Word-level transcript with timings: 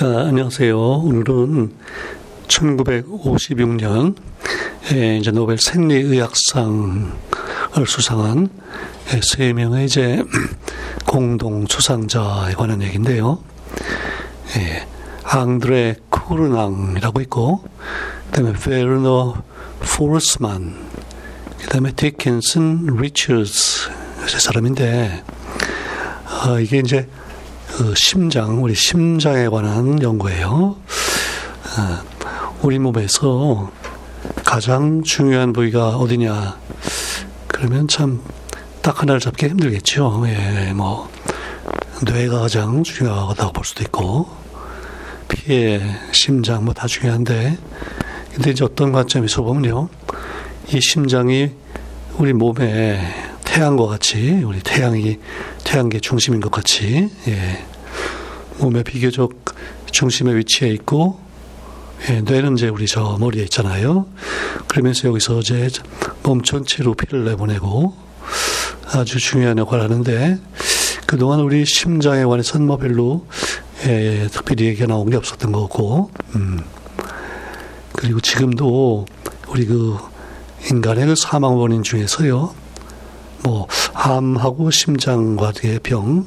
아, 0.00 0.26
안녕하세요. 0.28 0.78
오늘은 0.78 1.72
1956년 2.46 4.14
예, 4.92 5.16
이제 5.16 5.32
노벨 5.32 5.58
생리의학상을 5.58 7.10
수상한 7.84 8.48
예, 9.12 9.20
세 9.20 9.52
명의 9.52 9.86
이제 9.86 10.22
공동 11.04 11.66
수상자에 11.66 12.52
관한 12.52 12.80
얘기인데요. 12.80 13.42
예, 14.56 14.86
앙드레 15.24 15.96
쿠르낭이라고 16.10 17.20
있고, 17.22 17.64
그다음에 18.26 18.52
베르너 18.52 19.42
포르스만, 19.80 20.76
그다음에 21.62 21.90
디킨슨 21.90 22.86
리처즈 23.00 23.90
세 24.28 24.38
사람인데 24.38 25.24
어, 26.46 26.60
이게 26.60 26.78
이제 26.78 27.08
그 27.78 27.94
심장, 27.94 28.60
우리 28.60 28.74
심장에 28.74 29.46
관한 29.48 30.02
연구예요. 30.02 30.50
어, 30.50 30.78
우리 32.62 32.76
몸에서 32.80 33.70
가장 34.44 35.04
중요한 35.04 35.52
부위가 35.52 35.90
어디냐? 35.96 36.58
그러면 37.46 37.86
참 37.86 38.20
딱 38.82 39.02
하나를 39.02 39.20
잡기 39.20 39.46
힘들겠죠. 39.48 40.24
예, 40.28 40.72
뭐 40.72 41.10
뇌가 42.02 42.40
가장 42.40 42.82
중요하다고 42.82 43.52
볼 43.52 43.64
수도 43.66 43.82
있고 43.84 44.26
피에 45.28 45.80
심장 46.10 46.64
뭐 46.64 46.72
다 46.72 46.86
중요한데 46.86 47.58
근데 48.32 48.50
이제 48.50 48.64
어떤 48.64 48.90
관점에서 48.92 49.42
보면요, 49.42 49.90
이 50.72 50.80
심장이 50.80 51.50
우리 52.16 52.32
몸에 52.32 52.98
태양과 53.44 53.86
같이 53.88 54.40
우리 54.42 54.60
태양이 54.60 55.18
태양계 55.64 56.00
중심인 56.00 56.40
것 56.40 56.50
같이 56.50 57.10
예, 57.28 57.64
몸의 58.58 58.84
비교적 58.84 59.44
중심에 59.90 60.34
위치해 60.36 60.70
있고 60.72 61.20
예, 62.08 62.20
뇌는 62.20 62.56
이제 62.56 62.68
우리 62.68 62.86
저 62.86 63.16
머리에 63.18 63.42
있잖아요. 63.44 64.06
그러면서 64.68 65.08
여기서 65.08 65.40
이제 65.40 65.68
몸 66.22 66.42
전체로 66.42 66.94
피를 66.94 67.24
내보내고 67.24 67.94
아주 68.92 69.18
중요한 69.18 69.58
역할을 69.58 69.84
하는데 69.84 70.38
그동안 71.06 71.40
우리 71.40 71.64
심장에 71.64 72.24
관해서는 72.24 72.66
뭐 72.66 72.76
별로 72.76 73.26
예, 73.86 74.28
특별히 74.30 74.66
얘기가 74.66 74.86
나온 74.86 75.10
게 75.10 75.16
없었던 75.16 75.52
거고 75.52 76.10
음. 76.34 76.60
그리고 77.92 78.20
지금도 78.20 79.06
우리 79.48 79.66
그 79.66 79.96
인간의 80.70 81.06
그 81.06 81.14
사망 81.16 81.56
원인 81.56 81.82
중에서요 81.82 82.54
뭐 83.42 83.66
암하고 84.00 84.70
심장과의 84.70 85.80
병 85.82 86.24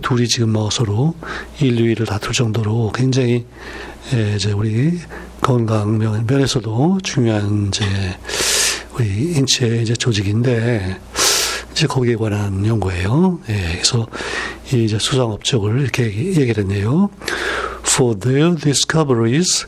둘이 0.00 0.26
지금 0.26 0.54
뭐 0.54 0.70
서로 0.70 1.14
인류위를 1.60 2.06
다툴 2.06 2.32
정도로 2.32 2.92
굉장히 2.94 3.44
예, 4.14 4.36
이제 4.36 4.52
우리 4.52 4.98
건강 5.42 5.98
면에서도 5.98 7.00
중요한 7.02 7.68
이제 7.68 7.84
우리 8.94 9.34
인체 9.34 9.82
이제 9.82 9.94
조직인데 9.94 10.98
이제 11.72 11.86
거기에 11.86 12.16
관한 12.16 12.64
연구예요. 12.64 13.38
예, 13.50 13.72
그래서 13.72 14.06
이 14.72 14.84
이제 14.84 14.98
수상 14.98 15.30
업적을 15.30 15.82
이렇게 15.82 16.04
얘기를 16.04 16.64
했네요. 16.64 17.10
For 17.80 18.18
their 18.18 18.56
discoveries 18.56 19.66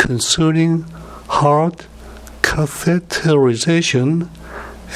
concerning 0.00 0.84
heart 1.30 1.86
catheterization 2.42 4.28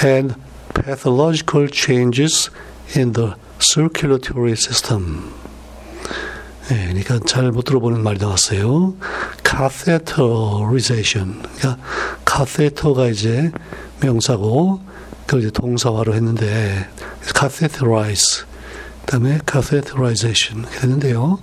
and 0.05 0.35
pathological 0.77 1.69
changes 1.71 2.51
in 2.97 3.13
the 3.13 3.35
circulatory 3.61 4.53
system. 4.53 5.33
예, 6.71 6.89
그러니까 6.89 7.21
잘 7.27 7.51
못 7.53 7.63
들어보는 7.65 8.03
말이 8.03 8.19
나왔어요. 8.19 8.95
catheterization. 9.45 11.43
그러니까 11.57 11.79
catheter가 12.29 13.09
이제 13.09 13.53
명사고 14.01 14.81
그걸 15.27 15.41
이제 15.41 15.51
동사화로 15.51 16.15
했는데 16.15 16.89
catheterize. 17.35 18.45
그다음에 19.07 19.39
catheterization 19.51 20.67
됐는데요. 20.81 21.39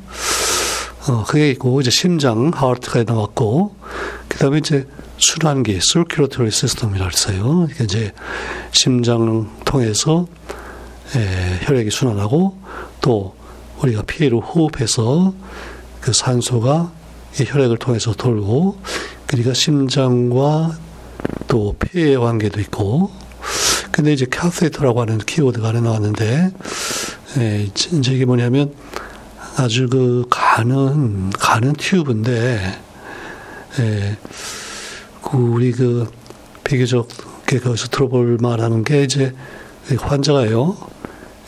어, 1.07 1.23
그게 1.25 1.49
있고 1.51 1.81
이제 1.81 1.89
심장 1.89 2.51
heart가 2.53 3.03
나왔고 3.03 3.75
그다음에 4.27 4.59
이제 4.59 4.87
순환기 5.23 5.79
circulatory 5.81 6.49
system이라고 6.49 7.11
했어요. 7.11 7.43
그러니까 7.43 7.83
이제 7.85 8.11
심장 8.71 9.49
통해서 9.65 10.27
에, 11.15 11.59
혈액이 11.65 11.89
순환하고 11.89 12.57
또 13.01 13.35
우리가 13.81 14.03
피로 14.03 14.41
호흡해서 14.41 15.33
그 16.01 16.11
산소가 16.11 16.91
이 17.39 17.45
혈액을 17.47 17.77
통해서 17.77 18.13
돌고 18.13 18.77
그러니까 19.25 19.53
심장과 19.53 20.77
또 21.47 21.75
폐의 21.79 22.17
관계도 22.17 22.59
있고 22.61 23.09
근데 23.91 24.11
이제 24.11 24.25
카세터라고 24.25 25.01
하는 25.01 25.17
키워드가 25.19 25.69
안에 25.69 25.81
나왔는데 25.81 26.51
에, 27.37 27.63
이제 27.63 28.13
이게 28.13 28.25
뭐냐면 28.25 28.73
아주 29.55 29.87
그 29.87 30.25
가는 30.29 31.29
가는 31.29 31.73
튜브인데 31.73 32.79
에, 33.79 34.17
그 34.21 34.52
우리 35.33 35.71
그 35.71 36.07
비교적 36.63 37.07
거기서 37.45 37.87
들어볼 37.89 38.37
만하는 38.41 38.83
게 38.83 39.03
이제 39.03 39.33
환자가요, 39.99 40.77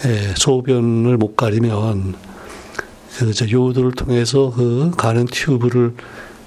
예, 0.06 0.34
소변을 0.36 1.18
못 1.18 1.36
가리면 1.36 2.16
그 3.18 3.30
이제 3.30 3.50
요도를 3.50 3.94
통해서 3.94 4.52
그 4.56 4.91
가는 4.97 5.25
튜브를 5.25 5.94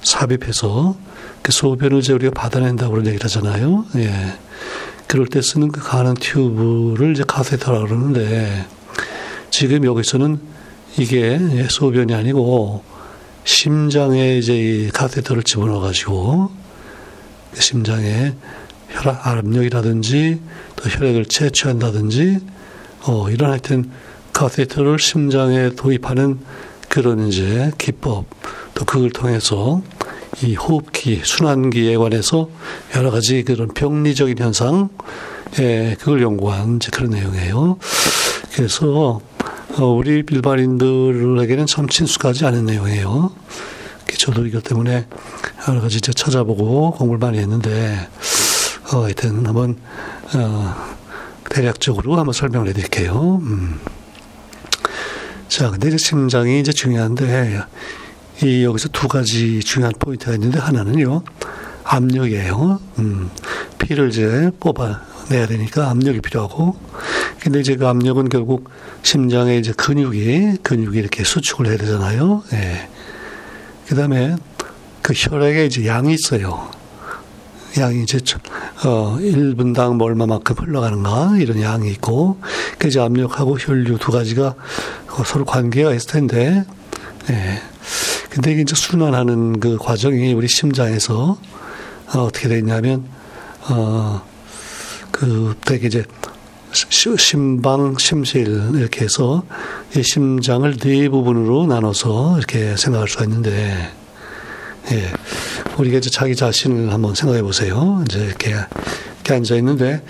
삽입해서 0.03 0.97
그 1.43 1.53
소변을 1.53 1.99
이제 1.99 2.12
우리가 2.12 2.33
받아낸다고 2.33 2.93
그런 2.93 3.06
얘기를 3.06 3.25
하잖아요. 3.25 3.87
예. 3.97 4.38
그럴 5.06 5.27
때 5.27 5.41
쓰는 5.41 5.72
그 5.72 5.81
가는 5.81 6.15
튜브를 6.15 7.12
이제 7.12 7.25
카세터라고 7.27 7.87
그러는데 7.87 8.67
지금 9.50 9.84
여기서는 9.84 10.38
이게 10.99 11.38
소변이 11.71 12.12
아니고 12.15 12.83
심장에 13.44 14.37
이제 14.37 14.55
이 14.55 14.91
카테터를 14.91 15.43
집어넣어 15.43 15.81
가지고 15.81 16.50
그 16.50 16.57
심장에 17.54 18.34
혈압 18.91 19.26
압력이라든지 19.26 20.41
또 20.76 20.88
혈액을 20.88 21.26
채취한다든지 21.26 22.38
어 23.03 23.31
이런 23.31 23.50
하여튼 23.50 23.91
카테터를 24.32 24.98
심장에 24.98 25.70
도입하는 25.70 26.38
그런 26.88 27.28
이제 27.28 27.70
기법 27.78 28.26
또 28.75 28.84
그걸 28.84 29.10
통해서 29.10 29.82
이 30.42 30.54
호흡기 30.54 31.20
순환기에 31.25 31.97
관해서 31.97 32.48
여러 32.94 33.10
가지 33.10 33.42
그런 33.42 33.69
병리적인 33.69 34.38
현상 34.38 34.88
예, 35.58 35.97
그걸 35.98 36.22
연구한 36.22 36.78
그런 36.92 37.10
내용이에요. 37.10 37.78
그래서 38.53 39.20
어, 39.78 39.84
우리 39.84 40.22
일반인들에게는 40.31 41.66
참 41.66 41.88
친숙하지 41.88 42.44
않은 42.47 42.66
내용이에요. 42.66 43.32
저도 44.19 44.47
이것 44.47 44.65
때문에 44.65 45.06
여러 45.69 45.81
가지 45.81 45.99
이제 45.99 46.12
찾아보고 46.12 46.91
공부를 46.93 47.19
많이 47.19 47.39
했는데, 47.39 48.09
어, 48.93 49.05
하여튼 49.05 49.47
한번, 49.47 49.77
어, 50.34 50.75
대략적으로 51.49 52.19
한번 52.19 52.33
설명을 52.33 52.69
해드릴게요. 52.69 53.41
음. 53.43 53.81
자, 55.47 55.71
근데 55.71 55.89
이제 55.89 55.97
심장이 55.97 56.61
이제 56.61 56.73
중요한데, 56.73 57.62
이 58.43 58.65
여기서 58.65 58.89
두 58.89 59.09
가지 59.09 59.61
중요한 59.61 59.93
포인트가 59.99 60.35
있는데, 60.35 60.59
하나는요, 60.59 61.23
압력이에요. 61.85 62.81
음, 62.99 63.31
피를 63.79 64.09
이제 64.09 64.50
뽑아내야 64.59 65.47
되니까 65.47 65.91
압력이 65.91 66.21
필요하고, 66.23 66.77
근데 67.41 67.61
이제 67.61 67.77
그 67.77 67.87
압력은 67.87 68.31
결국 68.31 68.69
심장에 69.03 69.56
이제 69.59 69.73
근육이, 69.73 70.59
근육이 70.65 70.99
이렇게 70.99 71.23
수축을 71.23 71.69
해야 71.69 71.77
되잖아요. 71.77 72.43
예. 72.53 72.89
그 73.88 73.94
다음에 73.94 74.37
그 75.00 75.14
혈액에 75.17 75.64
이제 75.64 75.87
양이 75.87 76.12
있어요. 76.12 76.70
양이 77.79 78.02
이제, 78.02 78.19
어, 78.85 79.17
1분당 79.19 79.96
뭐 79.96 80.08
얼마만큼 80.08 80.56
흘러가는가, 80.58 81.38
이런 81.38 81.62
양이 81.62 81.90
있고, 81.93 82.38
그 82.79 82.88
이제 82.88 83.00
압력하고 83.00 83.56
혈류 83.58 83.96
두 83.99 84.12
가지가 84.12 84.55
서로 85.25 85.46
관계가 85.46 85.94
있을 85.94 86.11
텐데, 86.11 86.64
예. 87.31 87.62
근데 88.29 88.52
이게 88.52 88.61
이제 88.61 88.75
순환하는 88.75 89.58
그 89.58 89.79
과정이 89.79 90.35
우리 90.35 90.49
심장에서 90.49 91.38
어, 92.14 92.19
어떻게 92.19 92.49
되냐면, 92.49 93.06
어, 93.70 94.20
그 95.11 95.56
되게 95.64 95.87
이제 95.87 96.05
심방, 96.73 97.97
심실 97.99 98.73
이렇게 98.75 99.05
해서 99.05 99.43
이 99.97 100.03
심장을 100.03 100.76
네 100.76 101.09
부분으로 101.09 101.67
나눠서 101.67 102.38
이렇게 102.38 102.76
생각할 102.76 103.09
수가 103.09 103.25
있는데, 103.25 103.91
예, 104.91 105.12
우리가 105.79 105.99
이제 105.99 106.11
자기 106.11 106.37
자신을 106.37 106.93
한번 106.93 107.15
생각해 107.15 107.43
보세요. 107.43 108.03
이제 108.06 108.25
이렇게, 108.25 108.50
이렇게 108.50 109.35
앉아 109.35 109.56
있는데, 109.56 110.03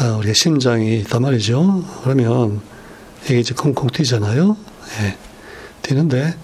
어, 0.00 0.16
우리가 0.18 0.34
심장이 0.34 0.98
있단 1.00 1.22
말이죠. 1.22 1.84
그러면 2.02 2.60
이게 3.24 3.40
이제 3.40 3.54
콩콩 3.54 3.88
뛰잖아요. 3.88 4.56
예, 5.02 5.16
뛰는데 5.82 6.34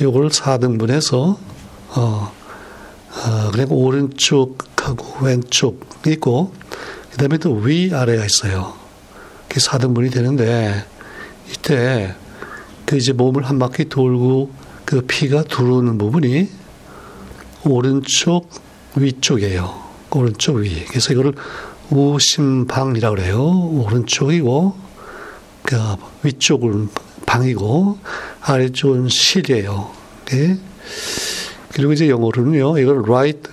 요걸 0.00 0.28
4등분해서 0.28 1.36
어, 1.90 2.32
어 3.10 3.50
그리고 3.52 3.76
오른쪽하고 3.76 5.24
왼쪽 5.24 5.86
있고 6.06 6.52
그다음에 7.12 7.38
또 7.38 7.54
위 7.54 7.92
아래가 7.92 8.24
있어요. 8.24 8.87
그게 9.48 9.60
4등분이 9.60 10.12
되는데 10.12 10.84
이때 11.50 12.14
그 12.84 12.96
이제 12.96 13.12
몸을 13.12 13.44
한 13.44 13.58
바퀴 13.58 13.86
돌고 13.86 14.50
그 14.84 15.02
피가 15.02 15.44
들어오는 15.44 15.98
부분이 15.98 16.48
오른쪽 17.64 18.48
위쪽이에요. 18.96 19.88
오른쪽 20.10 20.56
위. 20.56 20.84
그래서 20.86 21.12
이거를 21.12 21.34
우심방이라고 21.90 23.16
그래요. 23.16 23.42
오른쪽이고 23.42 24.76
그 25.62 25.76
위쪽은 26.22 26.88
방이고 27.26 27.98
아래쪽은 28.40 29.08
실이에요. 29.08 29.90
네. 30.26 30.58
그리고 31.72 31.92
이제 31.92 32.08
영어로는요. 32.08 32.78
이걸 32.78 33.02
right 33.02 33.50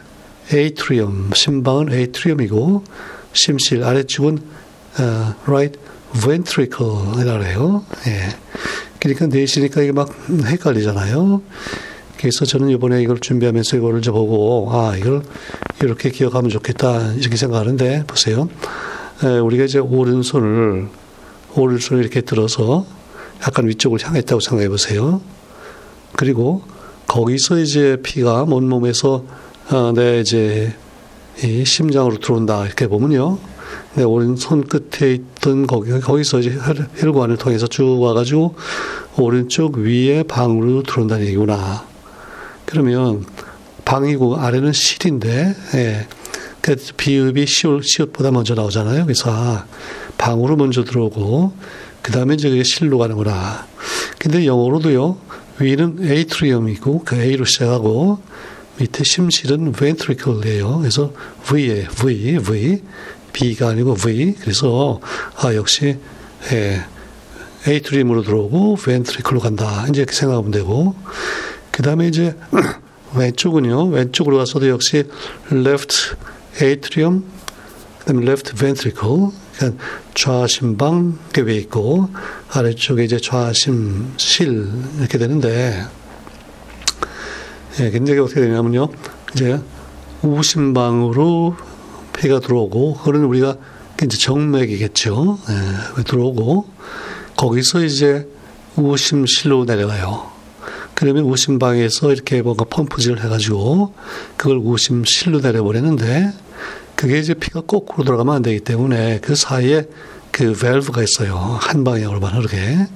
atrium 0.53 1.31
심방은 1.33 1.91
atrium이고 1.91 2.83
심실 3.33 3.83
아래쪽은 3.83 4.39
어, 4.99 5.35
right 5.45 5.79
ventricle이라고 6.13 7.43
해요. 7.43 7.85
예. 8.07 8.29
그러니까 8.99 9.27
넷이니까 9.27 9.81
이게 9.81 9.91
막 9.91 10.09
헷갈리잖아요. 10.29 11.41
그래서 12.17 12.45
저는 12.45 12.69
이번에 12.69 13.01
이걸 13.01 13.19
준비하면서 13.19 13.77
이거를 13.77 13.99
이제 13.99 14.09
보고 14.09 14.69
아 14.71 14.95
이걸 14.95 15.21
이렇게 15.83 16.09
기억하면 16.09 16.49
좋겠다 16.49 17.13
이렇게 17.13 17.35
생각하는데 17.35 18.05
보세요. 18.07 18.49
에, 19.23 19.37
우리가 19.37 19.65
이제 19.65 19.79
오른손을 19.79 20.87
오른손을 21.55 22.01
이렇게 22.01 22.21
들어서 22.21 22.85
약간 23.41 23.67
위쪽을 23.67 23.99
향했다고 24.01 24.39
생각해 24.39 24.69
보세요. 24.69 25.21
그리고 26.15 26.63
거기서 27.07 27.59
이제 27.59 27.97
피가 28.01 28.43
온몸에서 28.43 29.25
어, 29.71 29.91
내 29.93 30.21
이제 30.21 30.73
이 31.43 31.65
심장으로 31.65 32.19
들어온다 32.19 32.65
이렇게 32.65 32.87
보면요. 32.87 33.37
내 33.95 34.03
오른 34.03 34.35
손 34.35 34.63
끝에 34.63 35.13
있던 35.13 35.67
거기 35.67 35.91
거기서 35.99 36.39
이제 36.39 36.57
혈 36.95 37.13
관을 37.13 37.37
통해서 37.37 37.67
쭉 37.67 38.01
와가지고 38.01 38.55
오른쪽 39.17 39.77
위에 39.77 40.23
방으로 40.23 40.83
들어온다는 40.83 41.25
얘기구나. 41.25 41.85
그러면 42.65 43.25
방이고 43.85 44.37
아래는 44.37 44.73
실인데 44.73 45.55
예. 45.75 46.07
그 46.61 46.75
비읍이 46.97 47.45
시옷, 47.45 47.83
시옷보다 47.85 48.31
먼저 48.31 48.55
나오잖아요. 48.55 49.05
그래서 49.05 49.63
방으로 50.17 50.55
먼저 50.55 50.83
들어오고 50.83 51.53
그 52.01 52.11
다음에 52.11 52.33
이제 52.33 52.61
실로 52.63 52.97
가는구나. 52.97 53.67
근데 54.17 54.45
영어로도요. 54.45 55.17
위는 55.59 55.99
에이트리엄이고 56.01 57.03
그 57.05 57.15
A로 57.15 57.45
시작하고 57.45 58.19
밑에 58.77 59.03
심실은 59.05 59.71
ventricle이에요. 59.71 60.79
그래서 60.79 61.13
V에 61.43 61.87
V, 61.87 62.39
V, 62.39 62.81
B가 63.35 63.69
아니고 63.69 63.95
V. 63.95 64.35
그래서 64.39 65.01
아 65.37 65.53
역시 65.55 65.97
예, 66.53 66.85
에이트리엄으로 67.67 68.23
들어오고 68.23 68.77
ventricle로 68.81 69.41
간다. 69.41 69.85
이제 69.89 70.01
이렇게 70.01 70.13
생각하면 70.13 70.51
되고 70.51 70.95
그 71.71 71.83
다음에 71.83 72.07
이제 72.07 72.35
왼쪽은요. 73.13 73.87
왼쪽으로 73.87 74.37
가서도 74.37 74.69
역시 74.69 75.03
left 75.51 76.15
atrium, 76.61 77.25
그다음에 77.99 78.23
left 78.23 78.55
ventricle, 78.55 79.31
그러니까 79.57 79.83
좌심방 80.13 81.17
궤에 81.33 81.55
있고 81.57 82.09
아래쪽에 82.51 83.03
이제 83.03 83.17
좌심실 83.17 84.69
이렇게 84.99 85.17
되는데, 85.17 85.85
예, 87.81 87.89
근데 87.91 88.17
어떻게 88.17 88.41
되냐면요. 88.41 88.89
이제 89.33 89.59
우심방으로 90.21 91.55
피가 92.17 92.39
들어오고, 92.39 92.95
그거는 92.95 93.25
우리가 93.25 93.57
이제 94.03 94.17
정맥이겠죠. 94.17 95.39
예, 95.49 96.03
들어오고 96.03 96.67
거기서 97.37 97.83
이제 97.83 98.27
우심실로 98.75 99.65
내려가요. 99.65 100.31
그러면 100.93 101.23
우심방에서 101.25 102.11
이렇게 102.11 102.41
뭔가 102.41 102.65
펌프질을 102.65 103.23
해가지고 103.23 103.93
그걸 104.37 104.57
우심실로 104.57 105.39
내려버리는데 105.39 106.31
그게 106.95 107.19
이제 107.19 107.33
피가 107.33 107.61
거꾸로 107.61 108.03
들어가면 108.03 108.35
안 108.35 108.41
되기 108.41 108.59
때문에 108.59 109.19
그 109.21 109.35
사이에 109.35 109.87
그 110.31 110.53
밸브가 110.53 111.01
있어요. 111.03 111.57
한 111.61 111.83
방향으로만 111.83 112.35
흐르게. 112.35 112.87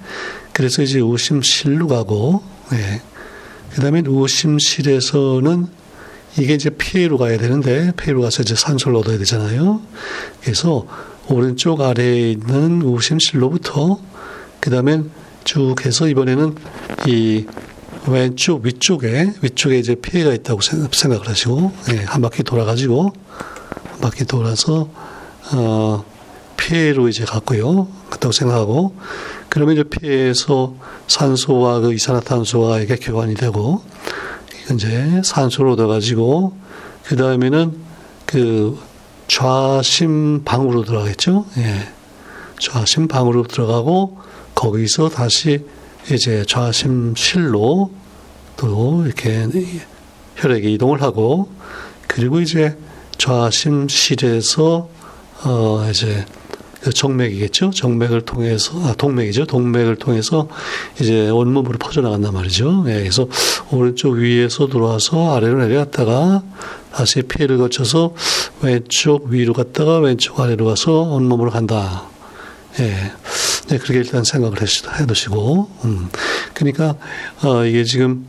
그래서 0.52 0.82
이제 0.82 1.00
우심실로 1.00 1.88
가고, 1.88 2.44
예. 2.74 3.02
그 3.72 3.82
다음에 3.82 4.02
우심실에서는 4.06 5.79
이게 6.40 6.54
이제 6.54 6.70
피해로 6.70 7.18
가야 7.18 7.38
되는데, 7.38 7.92
피해로 7.98 8.22
가서 8.22 8.42
이제 8.42 8.56
산소를 8.56 8.98
얻어야 8.98 9.18
되잖아요. 9.18 9.82
그래서 10.42 10.86
오른쪽 11.28 11.82
아래에 11.82 12.32
있는 12.32 12.82
우심실로부터, 12.82 14.00
그 14.60 14.70
다음에 14.70 15.04
쭉 15.44 15.76
해서 15.86 16.08
이번에는 16.08 16.56
이 17.08 17.46
왼쪽 18.08 18.66
위쪽에 18.66 19.34
위쪽에 19.42 19.78
이제 19.78 19.96
피해가 19.96 20.34
있다고 20.34 20.62
생각을 20.62 21.28
하시고 21.28 21.72
예, 21.92 21.98
한 22.06 22.22
바퀴 22.22 22.44
돌아가지고 22.44 23.12
한 23.92 24.00
바퀴 24.00 24.26
돌아서 24.26 24.90
어, 25.54 26.06
피해로 26.58 27.08
이제 27.10 27.26
갔고요. 27.26 27.88
갔다고 28.10 28.32
생각하고 28.32 28.96
그러면 29.50 29.76
이제 29.76 29.84
피해에서 29.84 30.76
산소와 31.08 31.80
그 31.80 31.94
이산화탄소가 31.94 32.80
이게 32.82 32.96
교환이 32.96 33.36
되고 33.36 33.82
이제 34.74 35.22
산소를 35.24 35.72
얻어가지고 35.72 36.54
그 37.04 37.16
다음에는 37.16 37.74
그 38.26 38.78
좌심 39.28 40.44
방으로 40.44 40.84
들어가겠죠. 40.84 41.46
예. 41.58 41.90
좌심 42.60 43.08
방으로 43.08 43.44
들어가고 43.44 44.20
거기서 44.56 45.10
다시 45.10 45.66
이제 46.12 46.44
좌심실로 46.48 47.92
또 48.58 49.06
이렇게 49.06 49.48
혈액이 50.36 50.74
이동을 50.74 51.02
하고 51.02 51.50
그리고 52.08 52.42
이제 52.42 52.76
좌심실에서 53.18 54.90
어 55.46 55.88
이제 55.90 56.26
그 56.82 56.94
정맥이겠죠. 56.94 57.72
정맥을 57.72 58.22
통해서 58.22 58.80
아 58.86 58.94
동맥이죠. 58.94 59.46
동맥을 59.46 59.98
통해서 59.98 60.48
이제 61.00 61.30
온몸으로 61.30 61.78
퍼져나간단 61.78 62.34
말이죠. 62.34 62.86
예, 62.88 63.00
그래서 63.00 63.28
오른쪽 63.72 64.14
위에서 64.14 64.68
들어와서 64.68 65.36
아래로 65.36 65.60
내려갔다가 65.60 66.44
다시 66.94 67.22
피해를 67.22 67.58
거쳐서 67.58 68.14
왼쪽 68.62 69.28
위로 69.28 69.54
갔다가 69.54 70.00
왼쪽 70.00 70.40
아래로 70.40 70.66
가서 70.66 71.02
온몸으로 71.02 71.52
간다. 71.52 72.04
예. 72.80 73.12
네, 73.68 73.78
그렇게 73.78 74.00
일단 74.00 74.24
생각을 74.24 74.58
해 74.62 75.06
두시고, 75.06 75.70
음. 75.86 76.10
그러니까, 76.56 76.96
어, 77.44 77.66
이게 77.66 77.84
지금, 77.84 78.26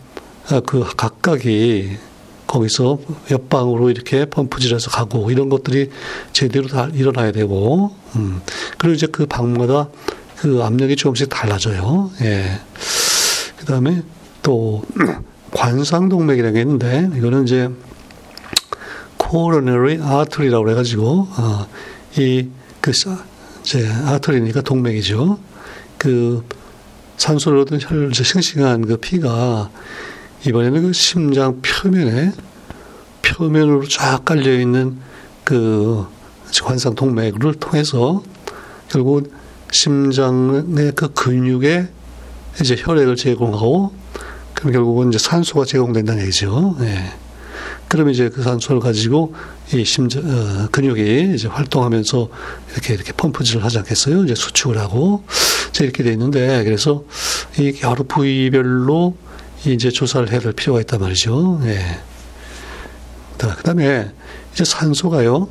아, 0.50 0.60
그 0.60 0.84
각각이 0.96 1.96
거기서 2.50 2.98
옆방으로 3.30 3.90
이렇게 3.90 4.24
펌프질해서 4.24 4.90
가고, 4.90 5.30
이런 5.30 5.48
것들이 5.48 5.90
제대로 6.32 6.66
다 6.66 6.88
일어나야 6.92 7.30
되고, 7.30 7.94
음. 8.16 8.40
그리고 8.76 8.94
이제 8.94 9.06
그 9.06 9.26
방마다 9.26 9.88
그 10.36 10.60
압력이 10.62 10.96
조금씩 10.96 11.28
달라져요. 11.28 12.10
예. 12.22 12.60
그 13.56 13.66
다음에 13.66 14.02
또, 14.42 14.82
관상동맥이라는 15.52 16.54
게 16.54 16.60
있는데, 16.62 17.10
이거는 17.16 17.44
이제, 17.44 17.70
coronary 19.22 20.00
artery라고 20.00 20.70
해가지고, 20.70 21.28
어, 21.30 21.66
이, 22.18 22.48
그, 22.80 22.90
이제 23.62 23.86
아트리니까 23.86 24.62
동맥이죠. 24.62 25.38
그 25.98 26.42
산소를 27.16 27.60
얻은 27.60 27.78
혈, 27.80 28.12
싱싱한 28.12 28.86
그 28.86 28.96
피가 28.96 29.70
이번에는 30.46 30.82
그 30.82 30.92
심장 30.92 31.60
표면에 31.60 32.32
표면으로 33.22 33.86
쫙 33.88 34.24
깔려 34.24 34.58
있는 34.58 34.98
그 35.44 36.06
관상 36.62 36.94
동맥을 36.94 37.54
통해서 37.54 38.22
결국 38.88 39.32
심장의 39.72 40.92
그 40.96 41.12
근육에 41.12 41.88
이제 42.60 42.76
혈액을 42.78 43.16
제공하고 43.16 43.92
그럼 44.54 44.72
결국은 44.72 45.08
이제 45.08 45.18
산소가 45.18 45.64
제공된다는 45.64 46.22
얘기죠. 46.22 46.76
네. 46.80 47.12
그러면 47.88 48.14
이제 48.14 48.28
그 48.28 48.42
산소를 48.42 48.80
가지고 48.80 49.34
이 49.74 49.84
심장 49.84 50.22
어, 50.24 50.68
근육이 50.70 51.34
이제 51.34 51.48
활동하면서 51.48 52.28
이렇게 52.72 52.94
이렇게 52.94 53.12
펌프질을 53.12 53.64
하지 53.64 53.78
않겠어요? 53.78 54.24
이제 54.24 54.34
수축을 54.34 54.78
하고 54.78 55.24
이렇게 55.80 56.02
돼 56.02 56.12
있는데 56.12 56.62
그래서 56.64 57.04
이 57.58 57.74
여러 57.82 58.04
부위별로 58.04 59.16
이제 59.64 59.90
조사를 59.90 60.30
해야 60.30 60.40
될 60.40 60.52
필요가 60.52 60.80
있단 60.80 61.00
말이죠. 61.00 61.60
예. 61.64 62.00
그 63.38 63.62
다음에 63.62 64.10
이제 64.52 64.64
산소가요. 64.64 65.48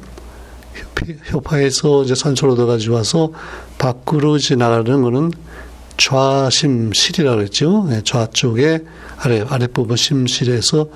혀파에서 1.26 2.04
이제 2.04 2.14
산소를 2.16 2.54
얻어가지고 2.54 2.96
와서 2.96 3.32
밖으로 3.78 4.38
이제 4.38 4.56
나가는 4.56 5.02
거는 5.02 5.32
좌심실이라고 5.98 7.38
그랬죠. 7.38 7.88
예, 7.92 8.02
좌쪽에 8.04 8.80
아래 9.18 9.44
아랫부분 9.48 9.98
심실에서 9.98 10.88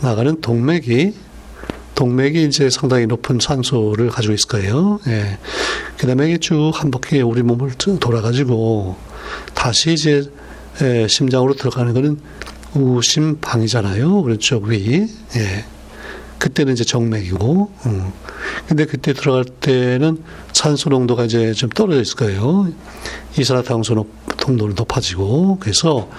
나가는 0.00 0.40
동맥이 0.40 1.14
동맥이 1.94 2.44
이제 2.44 2.70
상당히 2.70 3.06
높은 3.06 3.38
산소를 3.40 4.10
가지고 4.10 4.34
있을 4.34 4.48
거예요. 4.48 5.00
예. 5.06 5.38
그 5.96 6.06
다음에 6.06 6.36
쭉 6.38 6.72
한 6.74 6.90
바퀴 6.90 7.22
우리 7.22 7.42
몸을 7.42 7.72
돌아가지고 8.00 8.96
다시 9.54 9.92
이제 9.92 10.30
예, 10.82 11.06
심장으로 11.08 11.54
들어가는 11.54 11.94
거는 11.94 12.18
우심방이잖아요. 12.74 14.20
오른쪽 14.20 14.64
위. 14.64 15.06
예. 15.36 15.64
그때는 16.38 16.74
이제 16.74 16.84
정맥이고, 16.84 17.72
음. 17.86 18.12
근데 18.66 18.84
그때 18.84 19.14
들어갈 19.14 19.44
때는 19.44 20.22
산소 20.52 20.90
농도가 20.90 21.24
이제 21.24 21.54
좀 21.54 21.70
떨어져 21.70 22.02
있을 22.02 22.16
거예요. 22.16 22.68
이산화탄소 23.38 24.06
농도는 24.46 24.74
높아지고, 24.74 25.58
그래서 25.58 26.10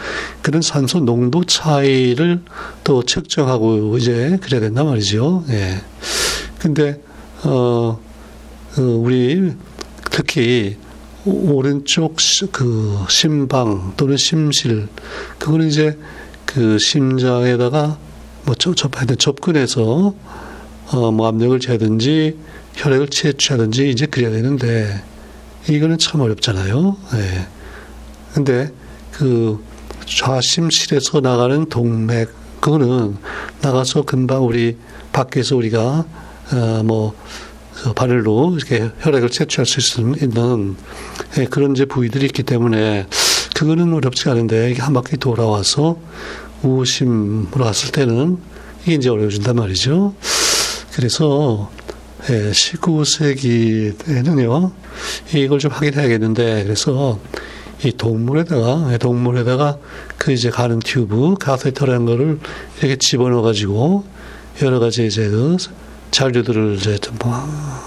그런 0.42 0.62
산소 0.62 1.00
농도 1.00 1.44
차이를 1.44 2.42
또 2.84 3.04
측정하고 3.04 3.98
이제 3.98 4.38
그래야 4.42 4.62
된단 4.62 4.88
말이죠. 4.88 5.44
예. 5.50 5.82
근데, 6.58 7.00
어, 7.44 8.00
어 8.78 8.82
우리 8.82 9.54
특히 10.10 10.78
오른쪽 11.26 12.16
그 12.52 12.98
심방 13.10 13.94
또는 13.98 14.18
심실, 14.18 14.88
그거는 15.38 15.68
이제 15.68 15.98
그 16.56 16.78
심장에다가 16.80 17.98
뭐 18.46 18.56
접, 18.56 18.76
하여튼 18.96 19.18
접근해서 19.18 20.16
어, 20.88 21.12
뭐 21.12 21.28
압력을 21.28 21.60
재든지 21.60 22.38
혈액을 22.76 23.10
채취하든지 23.10 23.90
이제 23.90 24.06
그래야 24.06 24.32
되는데 24.32 25.04
이거는 25.70 25.98
참 25.98 26.22
어렵잖아요. 26.22 26.96
예. 27.16 27.48
근데 28.34 28.72
그 29.12 29.62
좌심실에서 30.06 31.20
나가는 31.20 31.66
동맥 31.66 32.30
그거는 32.62 33.18
나가서 33.62 34.04
금방 34.04 34.46
우리 34.46 34.78
밖에서 35.12 35.58
우리가 35.58 36.06
어뭐 36.54 37.16
그 37.74 37.94
바늘로 37.94 38.56
이렇게 38.56 38.92
혈액을 39.02 39.30
채취할 39.30 39.66
수 39.66 40.00
있는 40.00 40.78
예, 41.38 41.46
그런 41.48 41.74
이제 41.74 41.84
부위들이 41.84 42.28
있기 42.28 42.44
때문에 42.44 43.08
그거는 43.56 43.94
어렵지 43.94 44.30
않은데 44.30 44.72
이게 44.72 44.82
한 44.82 44.94
바퀴 44.94 45.16
돌아와서 45.16 45.98
우심으로 46.69 47.63
갔을 47.63 47.91
때는 47.91 48.38
이게 48.84 48.95
이제 48.95 49.10
어려워진단 49.10 49.55
말이죠. 49.55 50.13
그래서 50.93 51.72
예, 52.29 52.51
19세기에는요, 52.51 54.72
이걸 55.36 55.60
좀 55.60 55.72
확인해야겠는데, 55.72 56.63
그래서 56.63 57.19
이 57.84 57.91
동물에다가, 57.91 58.93
예, 58.93 58.98
동물에다가 58.98 59.77
그 60.17 60.31
이제 60.31 60.50
가는 60.50 60.79
튜브, 60.79 61.36
카테터라는 61.36 62.07
거를 62.07 62.39
이렇게 62.79 62.95
집어넣어가지고, 62.95 64.05
여러 64.63 64.79
가지 64.79 65.05
이제 65.05 65.29
그 65.29 65.57
잔류들을 66.10 66.77
이제 66.77 66.98
좀 66.98 67.15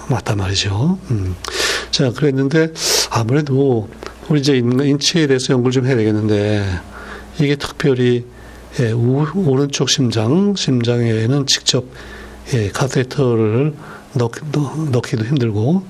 맞단 0.09 0.37
말이죠. 0.37 1.01
음. 1.11 1.35
자, 1.91 2.13
그랬는데, 2.13 2.73
아무래도 3.11 3.89
우리 4.29 4.39
이제 4.39 4.57
인체에 4.57 5.27
대해서 5.27 5.53
연구를 5.53 5.73
좀 5.73 5.85
해야 5.87 5.97
되겠는데, 5.97 6.65
이게 7.41 7.57
특별히 7.57 8.25
예, 8.81 8.93
우, 8.93 9.27
오른쪽 9.35 9.89
심장, 9.91 10.55
심장에는 10.55 11.47
직접 11.47 11.85
예, 12.55 12.69
카테터를 12.71 13.75
넣, 14.15 14.31
넣 14.93 15.01
기도 15.03 15.25
힘들고, 15.25 15.83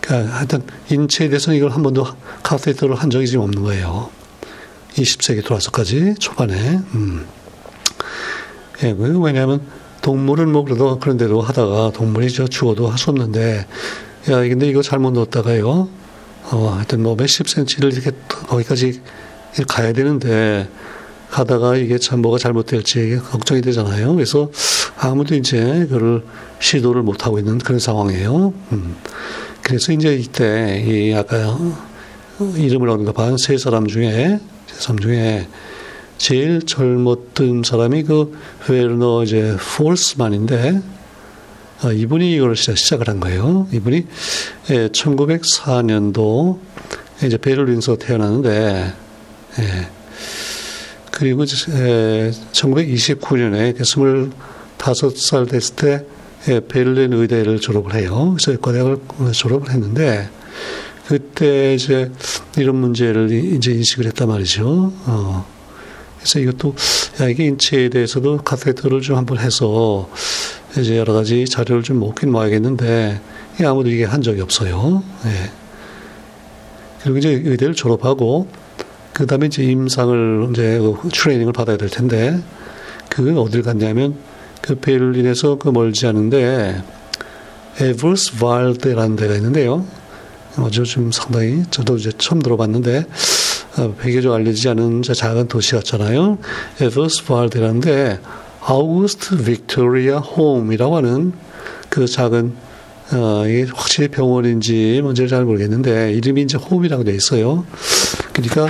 그러니까 0.00 0.36
하여튼 0.36 0.62
인체에 0.90 1.28
대해서는 1.28 1.58
이걸 1.58 1.70
한 1.70 1.82
번도 1.82 2.06
카테터를 2.42 2.94
한 2.94 3.10
적이 3.10 3.26
지금 3.26 3.44
없는 3.44 3.62
거예요. 3.62 4.10
20세기 4.94 5.42
들어와서까지 5.44 6.14
초반에. 6.18 6.80
음. 6.94 7.26
예, 8.82 8.94
그 8.94 9.18
왜냐하면 9.20 9.60
동물은 10.02 10.52
뭐 10.52 10.64
그래도 10.64 10.98
그런 10.98 11.16
대로 11.16 11.40
하다가 11.40 11.90
동물이 11.92 12.30
저 12.32 12.46
죽어도 12.46 12.88
할 12.88 12.96
수 12.98 13.10
없는데, 13.10 13.66
야, 14.30 14.40
근데 14.40 14.68
이거 14.68 14.82
잘못 14.82 15.12
넣었다가요. 15.12 15.88
어, 16.52 16.72
하여튼 16.76 17.02
뭐 17.02 17.16
몇십 17.16 17.48
센치를 17.48 17.92
이렇게 17.92 18.12
거기까지 18.28 19.02
가야 19.68 19.92
되는데, 19.92 20.68
하다가 21.36 21.76
이게 21.76 21.98
참 21.98 22.22
뭐가 22.22 22.38
잘못될지 22.38 23.18
걱정이 23.30 23.60
되잖아요. 23.60 24.14
그래서 24.14 24.50
아무도 24.98 25.34
이제 25.34 25.86
그걸 25.88 26.22
시도를 26.60 27.02
못 27.02 27.26
하고 27.26 27.38
있는 27.38 27.58
그런 27.58 27.78
상황이에요. 27.78 28.54
음. 28.72 28.96
그래서 29.62 29.92
이제 29.92 30.14
이때 30.14 30.82
이 30.86 31.12
아까 31.12 31.58
이름을 32.38 32.88
언급한 32.88 33.36
세 33.36 33.58
사람 33.58 33.86
중에 33.86 34.38
세 34.66 34.80
사람 34.80 34.98
중에 34.98 35.48
제일 36.18 36.62
젊었던 36.62 37.62
사람이 37.64 38.04
그 38.04 38.32
웨르너 38.68 39.24
이제 39.24 39.56
폴스만인데 39.76 40.80
어, 41.82 41.92
이분이 41.92 42.34
이걸 42.34 42.56
시작을 42.56 43.08
한 43.08 43.20
거예요. 43.20 43.68
이분이 43.72 44.06
예, 44.70 44.88
1904년도 44.88 46.58
이제 47.22 47.36
베를린에서 47.36 47.96
태어났는데 47.96 48.94
예, 49.58 49.95
그리고 51.16 51.44
1929년에 51.44 53.74
25살 54.78 55.48
됐을 55.48 55.74
때 55.74 56.04
베를린 56.68 57.14
의대를 57.14 57.58
졸업을 57.58 57.94
해요. 57.94 58.36
그래서 58.36 58.52
의과대학을 58.52 58.98
졸업을 59.32 59.70
했는데 59.70 60.28
그때 61.06 61.74
이제 61.74 62.12
이런 62.58 62.76
문제를 62.76 63.32
이제 63.32 63.72
인식을 63.72 64.04
했단 64.08 64.28
말이죠. 64.28 64.92
어. 65.06 65.46
그래서 66.18 66.38
이것도 66.38 66.74
야 67.22 67.28
이게 67.28 67.46
인체에 67.46 67.88
대해서도 67.88 68.36
카테터를 68.38 69.00
좀 69.00 69.16
한번 69.16 69.38
해서 69.38 70.10
이제 70.78 70.98
여러 70.98 71.14
가지 71.14 71.46
자료를 71.46 71.82
좀 71.82 71.98
모긴 71.98 72.30
모아야겠는데 72.30 73.22
아무도 73.64 73.88
이게 73.88 74.04
한 74.04 74.20
적이 74.20 74.42
없어요. 74.42 75.02
예. 75.24 75.50
그리고 77.02 77.16
이제 77.16 77.40
의대를 77.42 77.74
졸업하고 77.74 78.65
그 79.16 79.26
다음에 79.26 79.46
이제 79.46 79.62
임상을 79.62 80.48
이제 80.50 80.78
그 80.78 81.08
트레이닝을 81.08 81.54
받아야 81.54 81.78
될 81.78 81.88
텐데, 81.88 82.38
그 83.08 83.40
어딜 83.40 83.62
갔냐면, 83.62 84.14
그 84.60 84.74
베를린에서 84.74 85.56
그 85.56 85.70
멀지 85.70 86.06
않은데, 86.06 86.82
에버스발데라는 87.80 89.16
데가 89.16 89.34
있는데요. 89.36 89.86
아주 90.56 90.84
좀 90.84 91.12
상당히, 91.12 91.62
저도 91.70 91.96
이제 91.96 92.12
처음 92.18 92.42
들어봤는데, 92.42 93.06
비교적 94.02 94.32
어, 94.32 94.34
알려지지 94.34 94.68
않은 94.68 95.00
작은 95.00 95.48
도시 95.48 95.72
같잖아요. 95.72 96.36
에버스발데라는데, 96.82 98.20
아우구스트 98.60 99.44
빅토리아 99.44 100.18
홈이라고 100.18 100.94
하는 100.94 101.32
그 101.88 102.06
작은 102.06 102.52
어, 103.12 103.44
이게 103.46 103.70
확실히 103.72 104.08
병원인지 104.08 104.98
뭔지 105.00 105.28
잘 105.28 105.44
모르겠는데 105.44 106.12
이름이 106.14 106.42
이제 106.42 106.58
홈이라고 106.58 107.04
돼 107.04 107.14
있어요. 107.14 107.64
그러니까 108.32 108.66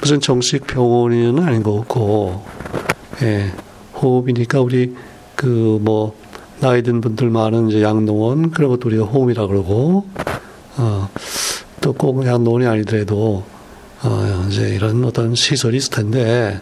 무슨 0.00 0.20
정식 0.20 0.66
병원은 0.66 1.38
아닌 1.42 1.62
것 1.62 1.76
같고, 1.80 2.42
예, 3.22 3.50
호흡이니까 3.94 4.60
우리 4.60 4.94
그 5.36 5.78
뭐 5.80 6.14
나이 6.60 6.82
든 6.82 7.00
분들 7.00 7.30
많은 7.30 7.68
이제 7.70 7.82
양농원 7.82 8.50
그런 8.50 8.70
것도 8.70 8.88
우리가 8.88 9.04
호흡이라 9.04 9.46
그러고, 9.46 10.06
어, 10.76 11.08
또 11.80 11.92
꼭 11.94 12.24
양농원이 12.26 12.66
아니더라도 12.66 13.44
어, 14.02 14.46
이제 14.48 14.68
이런 14.74 15.04
어떤 15.04 15.34
시설이 15.34 15.76
있을 15.76 15.90
텐데, 15.90 16.60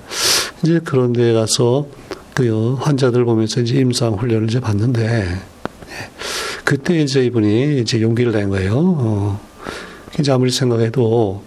이제 0.62 0.80
그런 0.84 1.12
데 1.12 1.32
가서 1.32 1.86
그 2.34 2.74
환자들 2.74 3.24
보면서 3.24 3.60
이제 3.60 3.76
임상 3.76 4.14
훈련을 4.14 4.48
이제 4.48 4.60
받는데, 4.60 5.04
예, 5.04 6.10
그때 6.64 7.00
이제 7.00 7.24
이분이 7.24 7.80
이제 7.80 8.00
용기를 8.00 8.32
낸 8.32 8.48
거예요. 8.50 8.74
어, 8.76 9.40
이제 10.18 10.32
아무리 10.32 10.50
생각해도 10.50 11.42